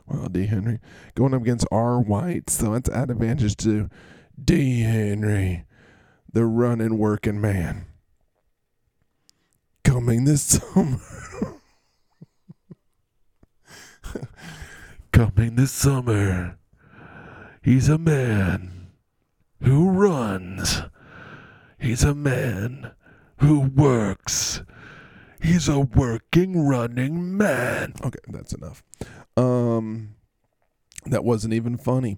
[0.07, 0.45] well, D.
[0.45, 0.79] Henry
[1.15, 1.99] going up against R.
[1.99, 3.89] White, so that's at advantage to
[4.41, 4.81] D.
[4.81, 5.65] Henry,
[6.31, 7.85] the running working man.
[9.83, 10.41] Coming this
[10.73, 10.99] summer.
[15.11, 16.56] Coming this summer,
[17.67, 18.87] he's a man
[19.61, 20.83] who runs.
[21.77, 22.91] He's a man
[23.39, 24.63] who works.
[25.41, 27.93] He's a working, running man.
[28.01, 28.83] Okay, that's enough.
[29.35, 30.15] Um,
[31.07, 32.17] that wasn't even funny.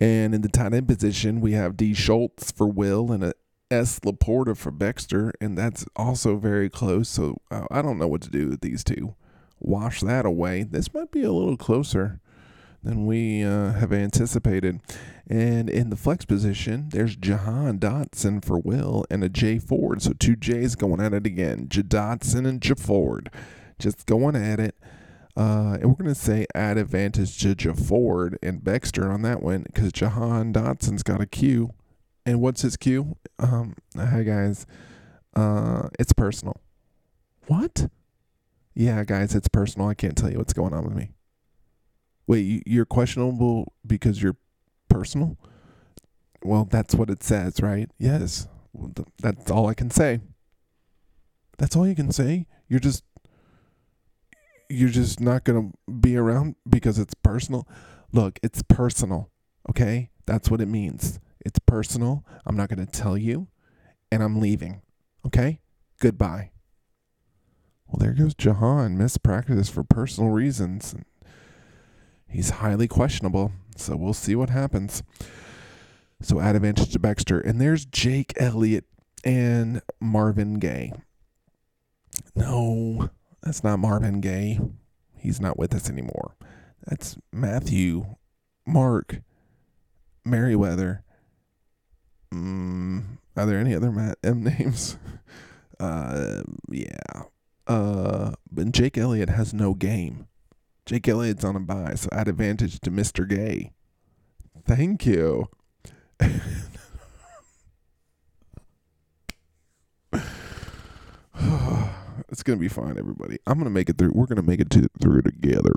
[0.00, 1.92] And in the tight end position, we have D.
[1.92, 3.34] Schultz for Will and a
[3.70, 4.00] S.
[4.00, 7.10] LaPorta for Baxter, and that's also very close.
[7.10, 9.16] So I don't know what to do with these two.
[9.60, 10.62] Wash that away.
[10.62, 12.20] This might be a little closer
[12.82, 14.80] than we uh, have anticipated.
[15.28, 20.02] And in the flex position, there's Jahan Dotson for Will and a J Ford.
[20.02, 21.66] So two J's going at it again.
[21.68, 23.30] J Dotson and J Ford
[23.78, 24.74] just going at it.
[25.36, 29.42] Uh, and we're going to say add advantage to J Ford and Baxter on that
[29.42, 31.74] one because Jahan Dotson's got a Q.
[32.26, 33.16] And what's his Q?
[33.38, 34.66] Um, hi, guys.
[35.34, 36.60] Uh, it's personal.
[37.46, 37.88] What?
[38.74, 39.88] Yeah, guys, it's personal.
[39.88, 41.10] I can't tell you what's going on with me.
[42.28, 44.36] Wait, you- you're questionable because you're
[44.88, 45.36] personal?
[46.44, 47.90] Well, that's what it says, right?
[47.98, 48.46] Yes.
[49.18, 50.20] That's all I can say.
[51.56, 52.46] That's all you can say?
[52.68, 53.02] You're just
[54.70, 57.66] you're just not going to be around because it's personal.
[58.12, 59.30] Look, it's personal,
[59.70, 60.10] okay?
[60.26, 61.18] That's what it means.
[61.40, 62.22] It's personal.
[62.44, 63.48] I'm not going to tell you
[64.12, 64.82] and I'm leaving.
[65.26, 65.60] Okay?
[66.00, 66.50] Goodbye.
[67.86, 68.98] Well, there goes Jahan.
[68.98, 70.94] Missed practice for personal reasons.
[72.28, 75.02] He's highly questionable, so we'll see what happens.
[76.20, 77.40] So add advantage to Baxter.
[77.40, 78.84] And there's Jake Elliott
[79.24, 80.92] and Marvin Gaye.
[82.34, 83.10] No,
[83.42, 84.60] that's not Marvin Gaye.
[85.16, 86.36] He's not with us anymore.
[86.86, 88.16] That's Matthew,
[88.66, 89.20] Mark,
[90.24, 91.04] Merriweather.
[92.32, 94.98] Mm, are there any other Matt M names?
[95.80, 97.22] Uh, yeah.
[97.66, 100.26] Uh, but Jake Elliott has no game.
[100.88, 103.28] Jake Elliott's on a buy, so add advantage to Mr.
[103.28, 103.72] Gay.
[104.64, 105.50] Thank you.
[112.30, 113.36] it's gonna be fine, everybody.
[113.46, 114.12] I'm gonna make it through.
[114.14, 115.74] We're gonna make it to, through together.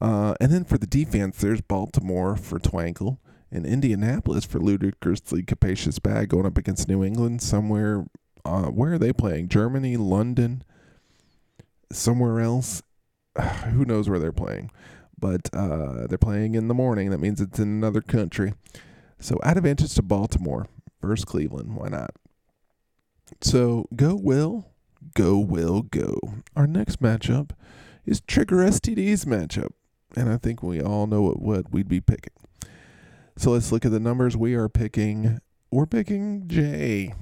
[0.00, 3.18] Uh, and then for the defense, there's Baltimore for Twankle
[3.50, 8.06] and Indianapolis for ludicrously capacious bag going up against New England somewhere.
[8.46, 9.48] Uh, where are they playing?
[9.48, 10.64] Germany, London,
[11.92, 12.82] somewhere else.
[13.72, 14.70] Who knows where they're playing?
[15.18, 17.10] But uh, they're playing in the morning.
[17.10, 18.54] That means it's in another country.
[19.20, 20.66] So add advantage to Baltimore
[21.00, 21.76] versus Cleveland.
[21.76, 22.10] Why not?
[23.40, 24.66] So go Will,
[25.14, 26.18] go Will, go.
[26.56, 27.50] Our next matchup
[28.04, 29.70] is Trigger STD's matchup,
[30.16, 32.32] and I think we all know what, what we'd be picking.
[33.36, 34.36] So let's look at the numbers.
[34.36, 35.38] We are picking.
[35.70, 37.14] We're picking Jay.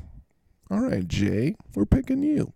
[0.71, 2.53] All right, Jay, we're picking you.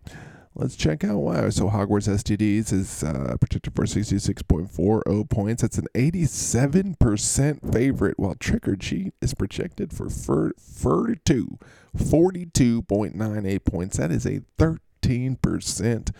[0.57, 1.49] Let's check out why.
[1.49, 5.61] So Hogwarts STDs is uh, projected for 66.40 points.
[5.61, 11.59] That's an 87% favorite, while Trick or Treat is projected for fir- 42,
[11.97, 13.97] 42.98 points.
[13.97, 16.11] That is a 13%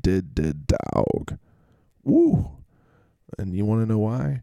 [0.00, 1.38] did did dog.
[2.04, 2.50] Woo.
[3.38, 4.42] And you want to know why?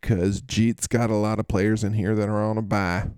[0.00, 3.08] Because Jeet's got a lot of players in here that are on a buy.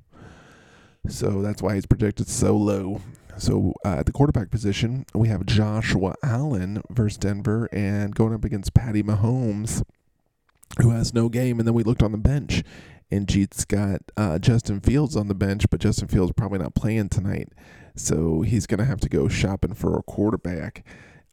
[1.09, 3.03] So that's why he's projected so low.
[3.41, 8.45] So uh, at the quarterback position, we have Joshua Allen versus Denver and going up
[8.45, 9.83] against Patty Mahomes,
[10.81, 11.59] who has no game.
[11.59, 12.63] And then we looked on the bench,
[13.11, 17.09] and Jeet's got uh, Justin Fields on the bench, but Justin Fields probably not playing
[17.09, 17.49] tonight.
[17.97, 20.85] So he's going to have to go shopping for a quarterback.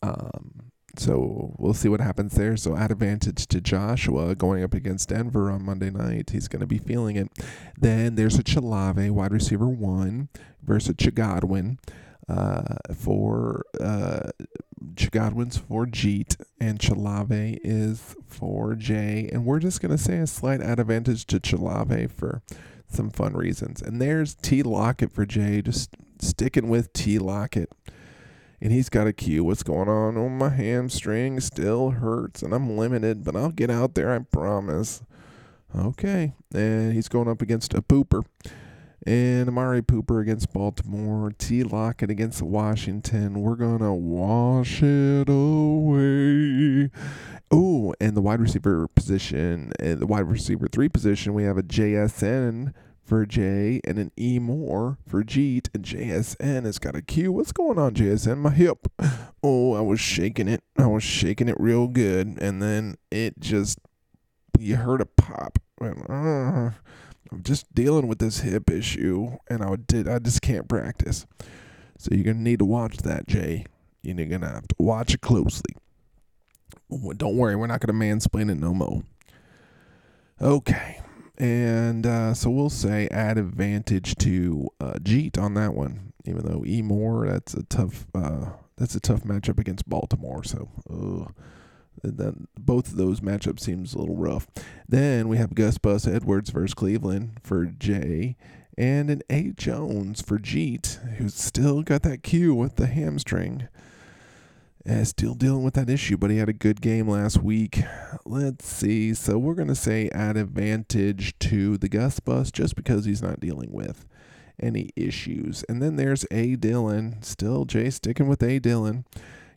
[0.01, 2.57] Um, so we'll see what happens there.
[2.57, 6.31] So advantage to Joshua going up against Denver on Monday night.
[6.31, 7.29] He's going to be feeling it.
[7.77, 8.57] Then there's a C.
[8.57, 10.29] Olave, wide receiver one,
[10.63, 11.11] versus C.
[11.11, 11.79] Godwin
[12.27, 14.31] uh, for uh,
[14.97, 15.07] C.
[15.09, 16.91] Godwin's for Jeet and C.
[16.91, 19.29] Olave is for Jay.
[19.31, 21.55] And we're just going to say a slight advantage to C.
[21.55, 22.41] Olave for
[22.89, 23.81] some fun reasons.
[23.81, 27.71] And there's T Lockett for Jay, just sticking with T Lockett
[28.61, 29.43] and he's got a cue.
[29.43, 30.17] What's going on?
[30.17, 35.01] Oh, my hamstring still hurts, and I'm limited, but I'll get out there, I promise.
[35.75, 38.23] Okay, and he's going up against a pooper.
[39.05, 41.31] And Amari Pooper against Baltimore.
[41.37, 41.63] T.
[41.63, 43.41] Lockett against Washington.
[43.41, 46.89] We're going to wash it away.
[47.49, 52.73] Oh, and the wide receiver position, the wide receiver three position, we have a JSN
[53.07, 57.31] for J and an E Moore for Jeet and JSN has got a Q.
[57.31, 58.37] What's going on, JSN?
[58.37, 58.87] My hip.
[59.43, 60.61] Oh, I was shaking it.
[60.77, 63.79] I was shaking it real good, and then it just
[64.59, 65.59] you heard a pop.
[65.79, 66.71] And, uh,
[67.31, 70.07] I'm just dealing with this hip issue, and I did.
[70.07, 71.25] I just can't practice.
[71.97, 73.65] So you're gonna need to watch that, Jay.
[74.01, 75.75] You're gonna have to watch it closely.
[77.15, 79.03] Don't worry, we're not gonna mansplain it no more.
[80.41, 80.99] Okay.
[81.37, 86.63] And uh, so we'll say add advantage to uh, Jeet on that one, even though
[86.65, 90.43] E Moore that's a tough uh, that's a tough matchup against Baltimore.
[90.43, 91.31] So uh,
[92.03, 94.47] then both of those matchups seems a little rough.
[94.89, 98.35] Then we have Gus Bus Edwards versus Cleveland for J,
[98.77, 103.67] and an A Jones for Jeet, who's still got that cue with the hamstring.
[104.89, 107.81] Uh, still dealing with that issue, but he had a good game last week.
[108.25, 109.13] Let's see.
[109.13, 113.41] So we're going to say add advantage to the Gus Bus just because he's not
[113.41, 114.07] dealing with
[114.61, 115.65] any issues.
[115.67, 117.21] And then there's A Dillon.
[117.21, 119.05] Still Jay sticking with A Dillon.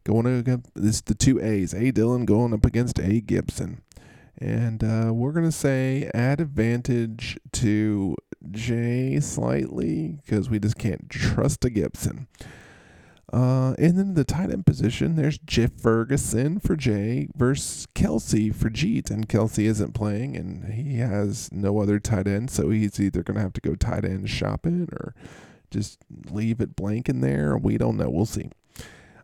[0.03, 1.75] Going to this the two A's.
[1.75, 3.83] A Dillon going up against A Gibson.
[4.37, 8.17] And uh, we're going to say add advantage to
[8.51, 12.27] Jay slightly because we just can't trust a Gibson.
[13.33, 18.69] Uh, and then the tight end position, there's Jeff Ferguson for Jay versus Kelce for
[18.71, 19.11] Jeet.
[19.11, 22.51] And Kelce isn't playing and he has no other tight end.
[22.51, 25.15] So he's either going to have to go tight end shopping or
[25.71, 26.01] just
[26.31, 27.57] leave it blank in there.
[27.57, 28.11] We don't know.
[28.11, 28.51] We'll see.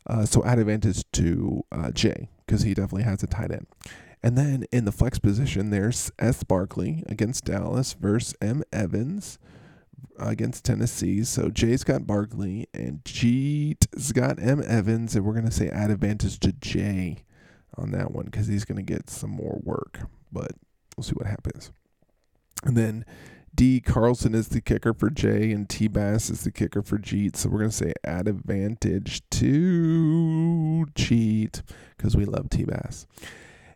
[0.07, 3.67] Uh, so add advantage to uh, Jay because he definitely has a tight end.
[4.23, 6.45] And then in the flex position, there's S.
[6.45, 8.63] Barkley against Dallas versus M.
[8.73, 9.39] Evans
[10.19, 11.25] against Tennessee.
[11.25, 14.63] So Jay's got Barkley and Jeet's got M.
[14.67, 15.15] Evans.
[15.15, 17.25] And we're going to say add advantage to Jay
[17.77, 20.01] on that one because he's going to get some more work.
[20.33, 20.53] But
[20.97, 21.71] we'll see what happens.
[22.65, 23.05] And then
[23.55, 23.81] D.
[23.81, 25.89] Carlson is the kicker for Jay, and T.
[25.89, 27.37] Bass is the kicker for Jeet.
[27.37, 31.63] So we're going to say add advantage to Jeet
[31.97, 32.65] because we love T.
[32.65, 33.07] Bass.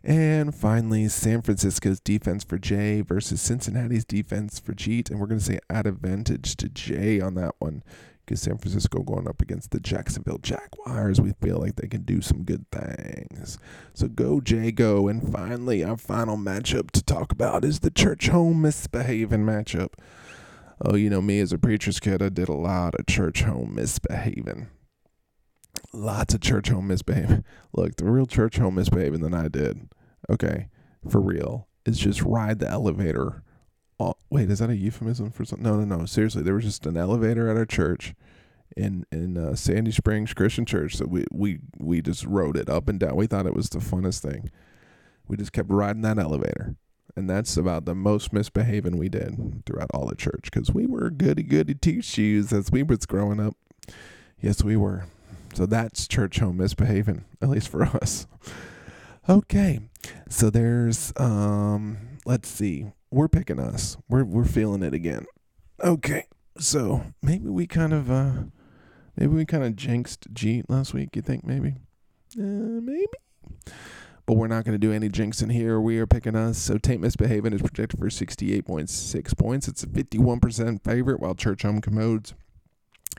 [0.03, 5.11] And finally, San Francisco's defense for Jay versus Cincinnati's defense for Jeet.
[5.11, 7.83] And we're going to say add advantage to Jay on that one
[8.25, 11.21] because San Francisco going up against the Jacksonville Jaguars.
[11.21, 13.59] We feel like they can do some good things.
[13.93, 15.07] So go, Jay, go.
[15.07, 19.93] And finally, our final matchup to talk about is the church home misbehaving matchup.
[20.83, 23.75] Oh, you know, me as a preacher's kid, I did a lot of church home
[23.75, 24.67] misbehaving
[25.93, 27.43] lots of church home misbehaving.
[27.73, 29.89] Look, the real church home misbehaving than I did.
[30.29, 30.67] Okay,
[31.09, 31.67] for real.
[31.85, 33.43] Is just ride the elevator.
[33.99, 35.63] Oh, wait, is that a euphemism for something?
[35.63, 36.05] No, no, no.
[36.05, 38.13] Seriously, there was just an elevator at our church
[38.77, 40.95] in in uh, Sandy Springs Christian Church.
[40.95, 43.15] So we we we just rode it up and down.
[43.15, 44.51] We thought it was the funnest thing.
[45.27, 46.75] We just kept riding that elevator.
[47.15, 51.09] And that's about the most misbehaving we did throughout all the church because we were
[51.09, 53.55] goody goody two shoes as we was growing up.
[54.39, 55.05] Yes, we were.
[55.53, 58.27] So that's church home misbehaving, at least for us.
[59.29, 59.79] Okay.
[60.29, 62.87] So there's um let's see.
[63.11, 63.97] We're picking us.
[64.09, 65.25] We're we're feeling it again.
[65.83, 66.25] Okay.
[66.57, 68.43] So maybe we kind of uh
[69.17, 71.75] maybe we kind of jinxed Jeet last week, you think maybe?
[72.37, 73.07] Uh maybe.
[74.25, 75.81] But we're not going to do any jinxing here.
[75.81, 76.57] We are picking us.
[76.57, 79.67] So Taint Misbehaving is projected for 68.6 points.
[79.67, 82.33] It's a 51% favorite, while Church Home Commodes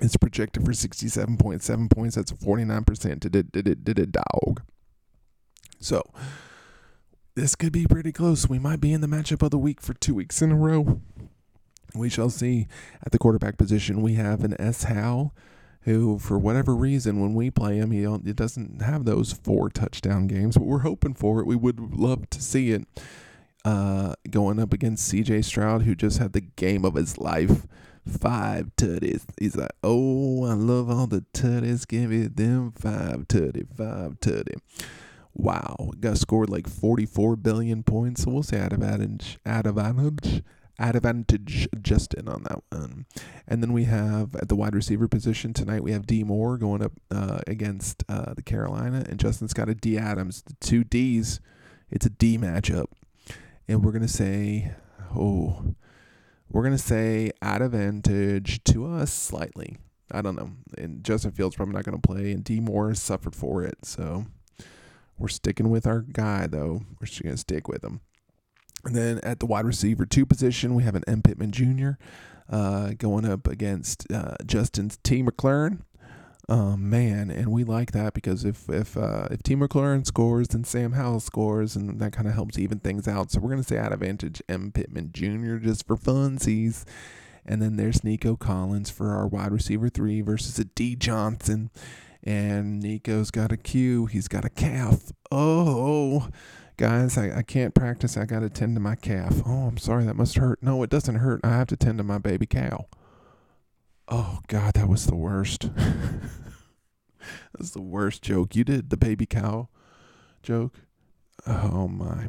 [0.01, 2.15] it's projected for 67.7 points.
[2.15, 4.63] That's a 49% did it, did it, did it, dog.
[5.81, 6.03] So
[7.35, 8.49] this could be pretty close.
[8.49, 11.01] We might be in the matchup of the week for two weeks in a row.
[11.95, 12.69] We shall see.
[13.05, 14.85] At the quarterback position, we have an S.
[14.85, 15.35] Howell,
[15.83, 20.27] who, for whatever reason, when we play him, he, he doesn't have those four touchdown
[20.27, 21.47] games, but we're hoping for it.
[21.47, 22.87] We would love to see it.
[23.65, 25.43] Uh, going up against C.J.
[25.43, 27.65] Stroud, who just had the game of his life
[28.07, 29.25] five tutties.
[29.39, 31.87] He's like, oh, I love all the tutties.
[31.87, 34.55] Give me them five tutty, five tutty.
[35.35, 38.25] Wow, got scored like 44 billion points.
[38.25, 40.43] So we'll say out of advantage, out of advantage,
[40.79, 43.07] out of advantage Justin on that one.
[43.49, 46.83] And then we have at the wide receiver position tonight, we have D Moore going
[46.83, 51.41] up uh, against uh, the Carolina, and Justin's got a D Adams, the two D's.
[51.91, 52.87] It's a D matchup.
[53.69, 54.73] And we're to say,
[55.15, 55.75] oh,
[56.53, 59.79] we're going to say add advantage to us slightly.
[60.11, 60.51] I don't know.
[60.77, 63.85] And Justin Fields probably not going to play, and D Moore suffered for it.
[63.85, 64.27] So
[65.19, 66.83] we're sticking with our guy, though.
[67.01, 68.01] We're just going to stick with him.
[68.85, 71.23] And then at the wide receiver two position, we have an M.
[71.23, 71.93] Pittman Jr.
[72.51, 75.23] Uh, going up against uh, Justin's T.
[75.23, 75.81] McLaurin.
[76.49, 80.65] Um, man, and we like that because if if uh, if Team McLaurin scores, then
[80.65, 83.31] Sam Howell scores, and that kind of helps even things out.
[83.31, 84.73] So we're gonna say out advantage M.
[84.73, 85.57] Pittman Jr.
[85.57, 86.85] just for funsies.
[87.45, 91.71] And then there's Nico Collins for our wide receiver three versus a D Johnson.
[92.25, 94.07] And Nico's got a Q.
[94.07, 95.11] He's got a calf.
[95.33, 96.29] Oh,
[96.77, 98.17] guys, I, I can't practice.
[98.17, 99.43] I got to tend to my calf.
[99.45, 100.05] Oh, I'm sorry.
[100.05, 100.63] That must hurt.
[100.63, 101.41] No, it doesn't hurt.
[101.43, 102.87] I have to tend to my baby cow.
[104.09, 105.71] Oh, God, that was the worst.
[107.55, 108.57] That's the worst joke.
[108.57, 109.69] You did the baby cow
[110.43, 110.81] joke.
[111.47, 112.29] Oh, my.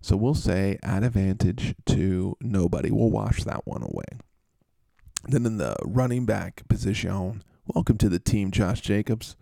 [0.00, 2.90] So we'll say at advantage to nobody.
[2.90, 4.20] We'll wash that one away.
[5.24, 9.36] Then in the running back position, welcome to the team, Josh Jacobs.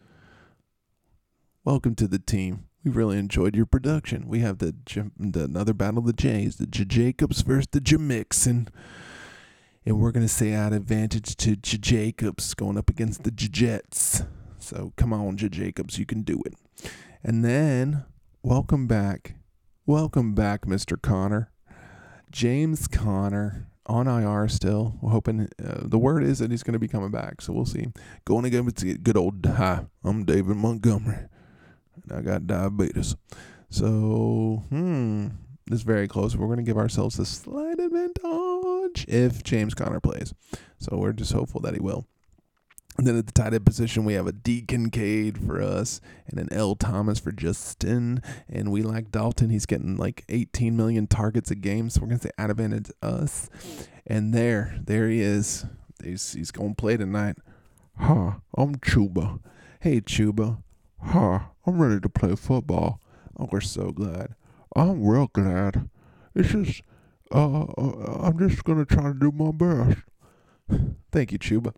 [1.65, 2.65] Welcome to the team.
[2.83, 4.27] We really enjoyed your production.
[4.27, 4.75] We have the,
[5.19, 7.97] the another battle of the Jays, the J- Jacobs versus the J.
[7.99, 8.69] Mixon.
[9.89, 13.49] And we're going to say at advantage to J- Jacobs going up against the J-
[13.49, 14.23] Jets.
[14.59, 16.53] So come on, J- Jacobs, you can do it.
[17.25, 18.05] And then,
[18.43, 19.37] welcome back.
[19.87, 21.01] Welcome back, Mr.
[21.01, 21.53] Conner.
[22.31, 24.99] James Conner on IR still.
[25.01, 27.65] We're hoping uh, the word is that he's going to be coming back, so we'll
[27.65, 27.87] see.
[28.27, 29.87] Going against good old hi.
[30.05, 31.29] I'm David Montgomery,
[32.03, 33.17] and I got diabetes.
[33.71, 35.29] So, hmm,
[35.71, 36.35] It's very close.
[36.35, 40.33] We're going to give ourselves a slight advantage if James Conner plays.
[40.79, 42.07] So we're just hopeful that he will.
[42.97, 46.41] And then at the tight end position, we have a D Kincaid for us and
[46.41, 48.23] an L Thomas for Justin.
[48.49, 49.51] And we like Dalton.
[49.51, 51.91] He's getting like 18 million targets a game.
[51.91, 53.49] So we're going to say advantage us.
[54.07, 55.67] And there, there he is.
[56.03, 57.37] He's, he's going to play tonight.
[57.99, 59.41] Hi, I'm Chuba.
[59.81, 60.63] Hey, Chuba.
[61.01, 63.01] Hi, I'm ready to play football.
[63.39, 64.35] Oh, we're so glad.
[64.79, 65.89] I'm real glad.
[66.35, 66.83] It's just,
[67.33, 69.99] uh, uh, I'm just gonna try to do my best.
[71.11, 71.75] Thank you, Chuba.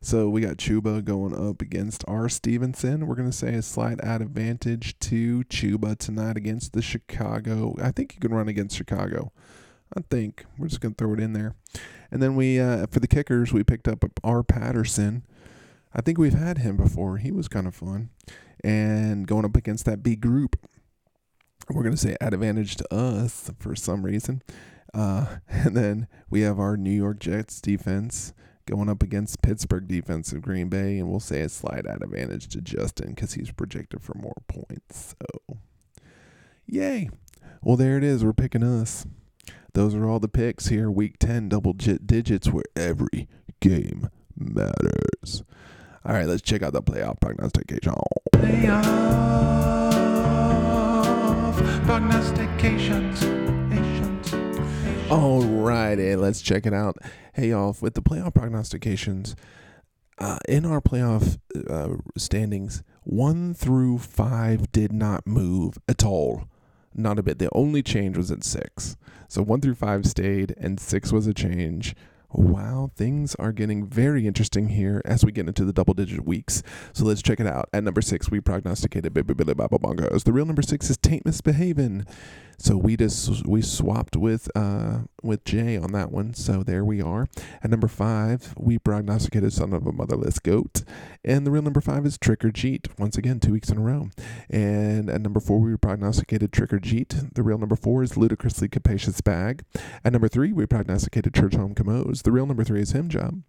[0.00, 2.28] So we got Chuba going up against R.
[2.28, 3.06] Stevenson.
[3.06, 7.74] We're going to say a slight advantage to Chuba tonight against the Chicago.
[7.82, 9.32] I think you can run against Chicago.
[9.96, 11.54] I think we're just going to throw it in there.
[12.10, 14.42] And then we, uh, for the kickers, we picked up R.
[14.42, 15.24] Patterson.
[15.94, 17.16] I think we've had him before.
[17.16, 18.10] He was kind of fun.
[18.62, 20.14] And going up against that B.
[20.14, 20.56] Grupe,
[21.70, 24.42] we're going to say add advantage to us for some reason.
[24.94, 28.32] Uh, and then we have our New York Jets defense
[28.66, 32.48] going up against Pittsburgh defense of Green Bay, and we'll say a slight add advantage
[32.48, 35.14] to Justin because he's projected for more points.
[35.20, 35.58] So,
[36.66, 37.08] yay!
[37.62, 38.24] Well, there it is.
[38.24, 39.06] We're picking us.
[39.72, 40.90] Those are all the picks here.
[40.90, 43.28] Week 10, double digits where every
[43.60, 45.42] game matters.
[46.04, 47.92] All right, let's check out the playoff prognostication.
[48.32, 50.05] Playoff
[51.86, 53.20] prognostications.
[55.08, 56.96] Alrighty, let's check it out.
[57.32, 59.36] Hey, y'all, with the playoff prognostications,
[60.18, 61.38] uh, in our playoff
[61.70, 66.48] uh, standings, one through five did not move at all.
[66.92, 67.38] Not a bit.
[67.38, 68.96] The only change was at six.
[69.28, 71.94] So one through five stayed, and six was a change.
[72.38, 76.62] Wow, things are getting very interesting here as we get into the double digit weeks.
[76.92, 77.70] So let's check it out.
[77.72, 80.24] At number six, we prognosticated Baby Billy Bongos.
[80.24, 82.04] The real number six is Taint Misbehaving.
[82.58, 86.32] So we just we swapped with uh with Jay on that one.
[86.34, 87.26] So there we are.
[87.62, 90.82] At number five, we prognosticated Son of a Motherless Goat.
[91.24, 92.88] And the real number five is Trick or Jeet.
[92.98, 94.08] Once again, two weeks in a row.
[94.48, 97.34] And at number four, we prognosticated Trick or Jeet.
[97.34, 99.64] The real number four is Ludicrously Capacious Bag.
[100.04, 102.16] At number three, we prognosticated Church Home Commode.
[102.26, 103.44] The real number three is Him Job.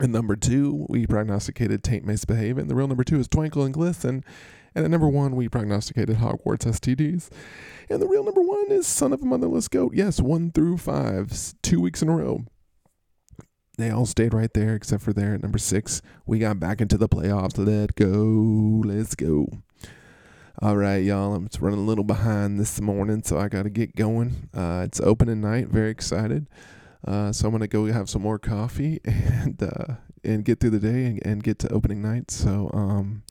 [0.00, 2.56] And number two, we prognosticated Taint Misbehave.
[2.56, 4.24] And the real number two is Twinkle and Glisten.
[4.74, 7.28] And at number one, we prognosticated Hogwarts STDs.
[7.90, 9.92] And the real number one is Son of a Motherless Goat.
[9.94, 12.46] Yes, one through five, two weeks in a row.
[13.76, 16.00] They all stayed right there except for there at number six.
[16.24, 17.58] We got back into the playoffs.
[17.58, 18.82] Let go.
[18.82, 19.46] Let's go.
[20.62, 21.34] All right, y'all.
[21.34, 24.48] I'm running a little behind this morning, so I got to get going.
[24.54, 25.68] Uh, it's opening night.
[25.68, 26.46] Very excited.
[27.04, 30.78] Uh, so I'm gonna go have some more coffee and uh, and get through the
[30.78, 32.30] day and, and get to opening night.
[32.30, 33.22] So um,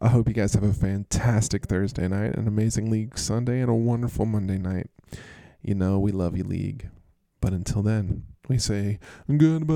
[0.00, 3.74] I hope you guys have a fantastic Thursday night, an amazing league Sunday, and a
[3.74, 4.90] wonderful Monday night.
[5.62, 6.90] You know we love you, league.
[7.40, 8.98] But until then, we say
[9.28, 9.74] goodbye.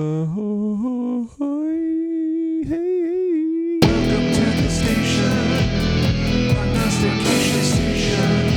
[2.66, 3.78] Hey.
[3.82, 8.47] Welcome to the station, prognostication station.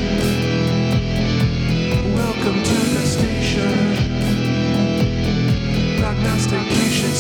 [6.22, 7.12] Prognostication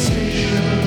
[0.00, 0.81] station.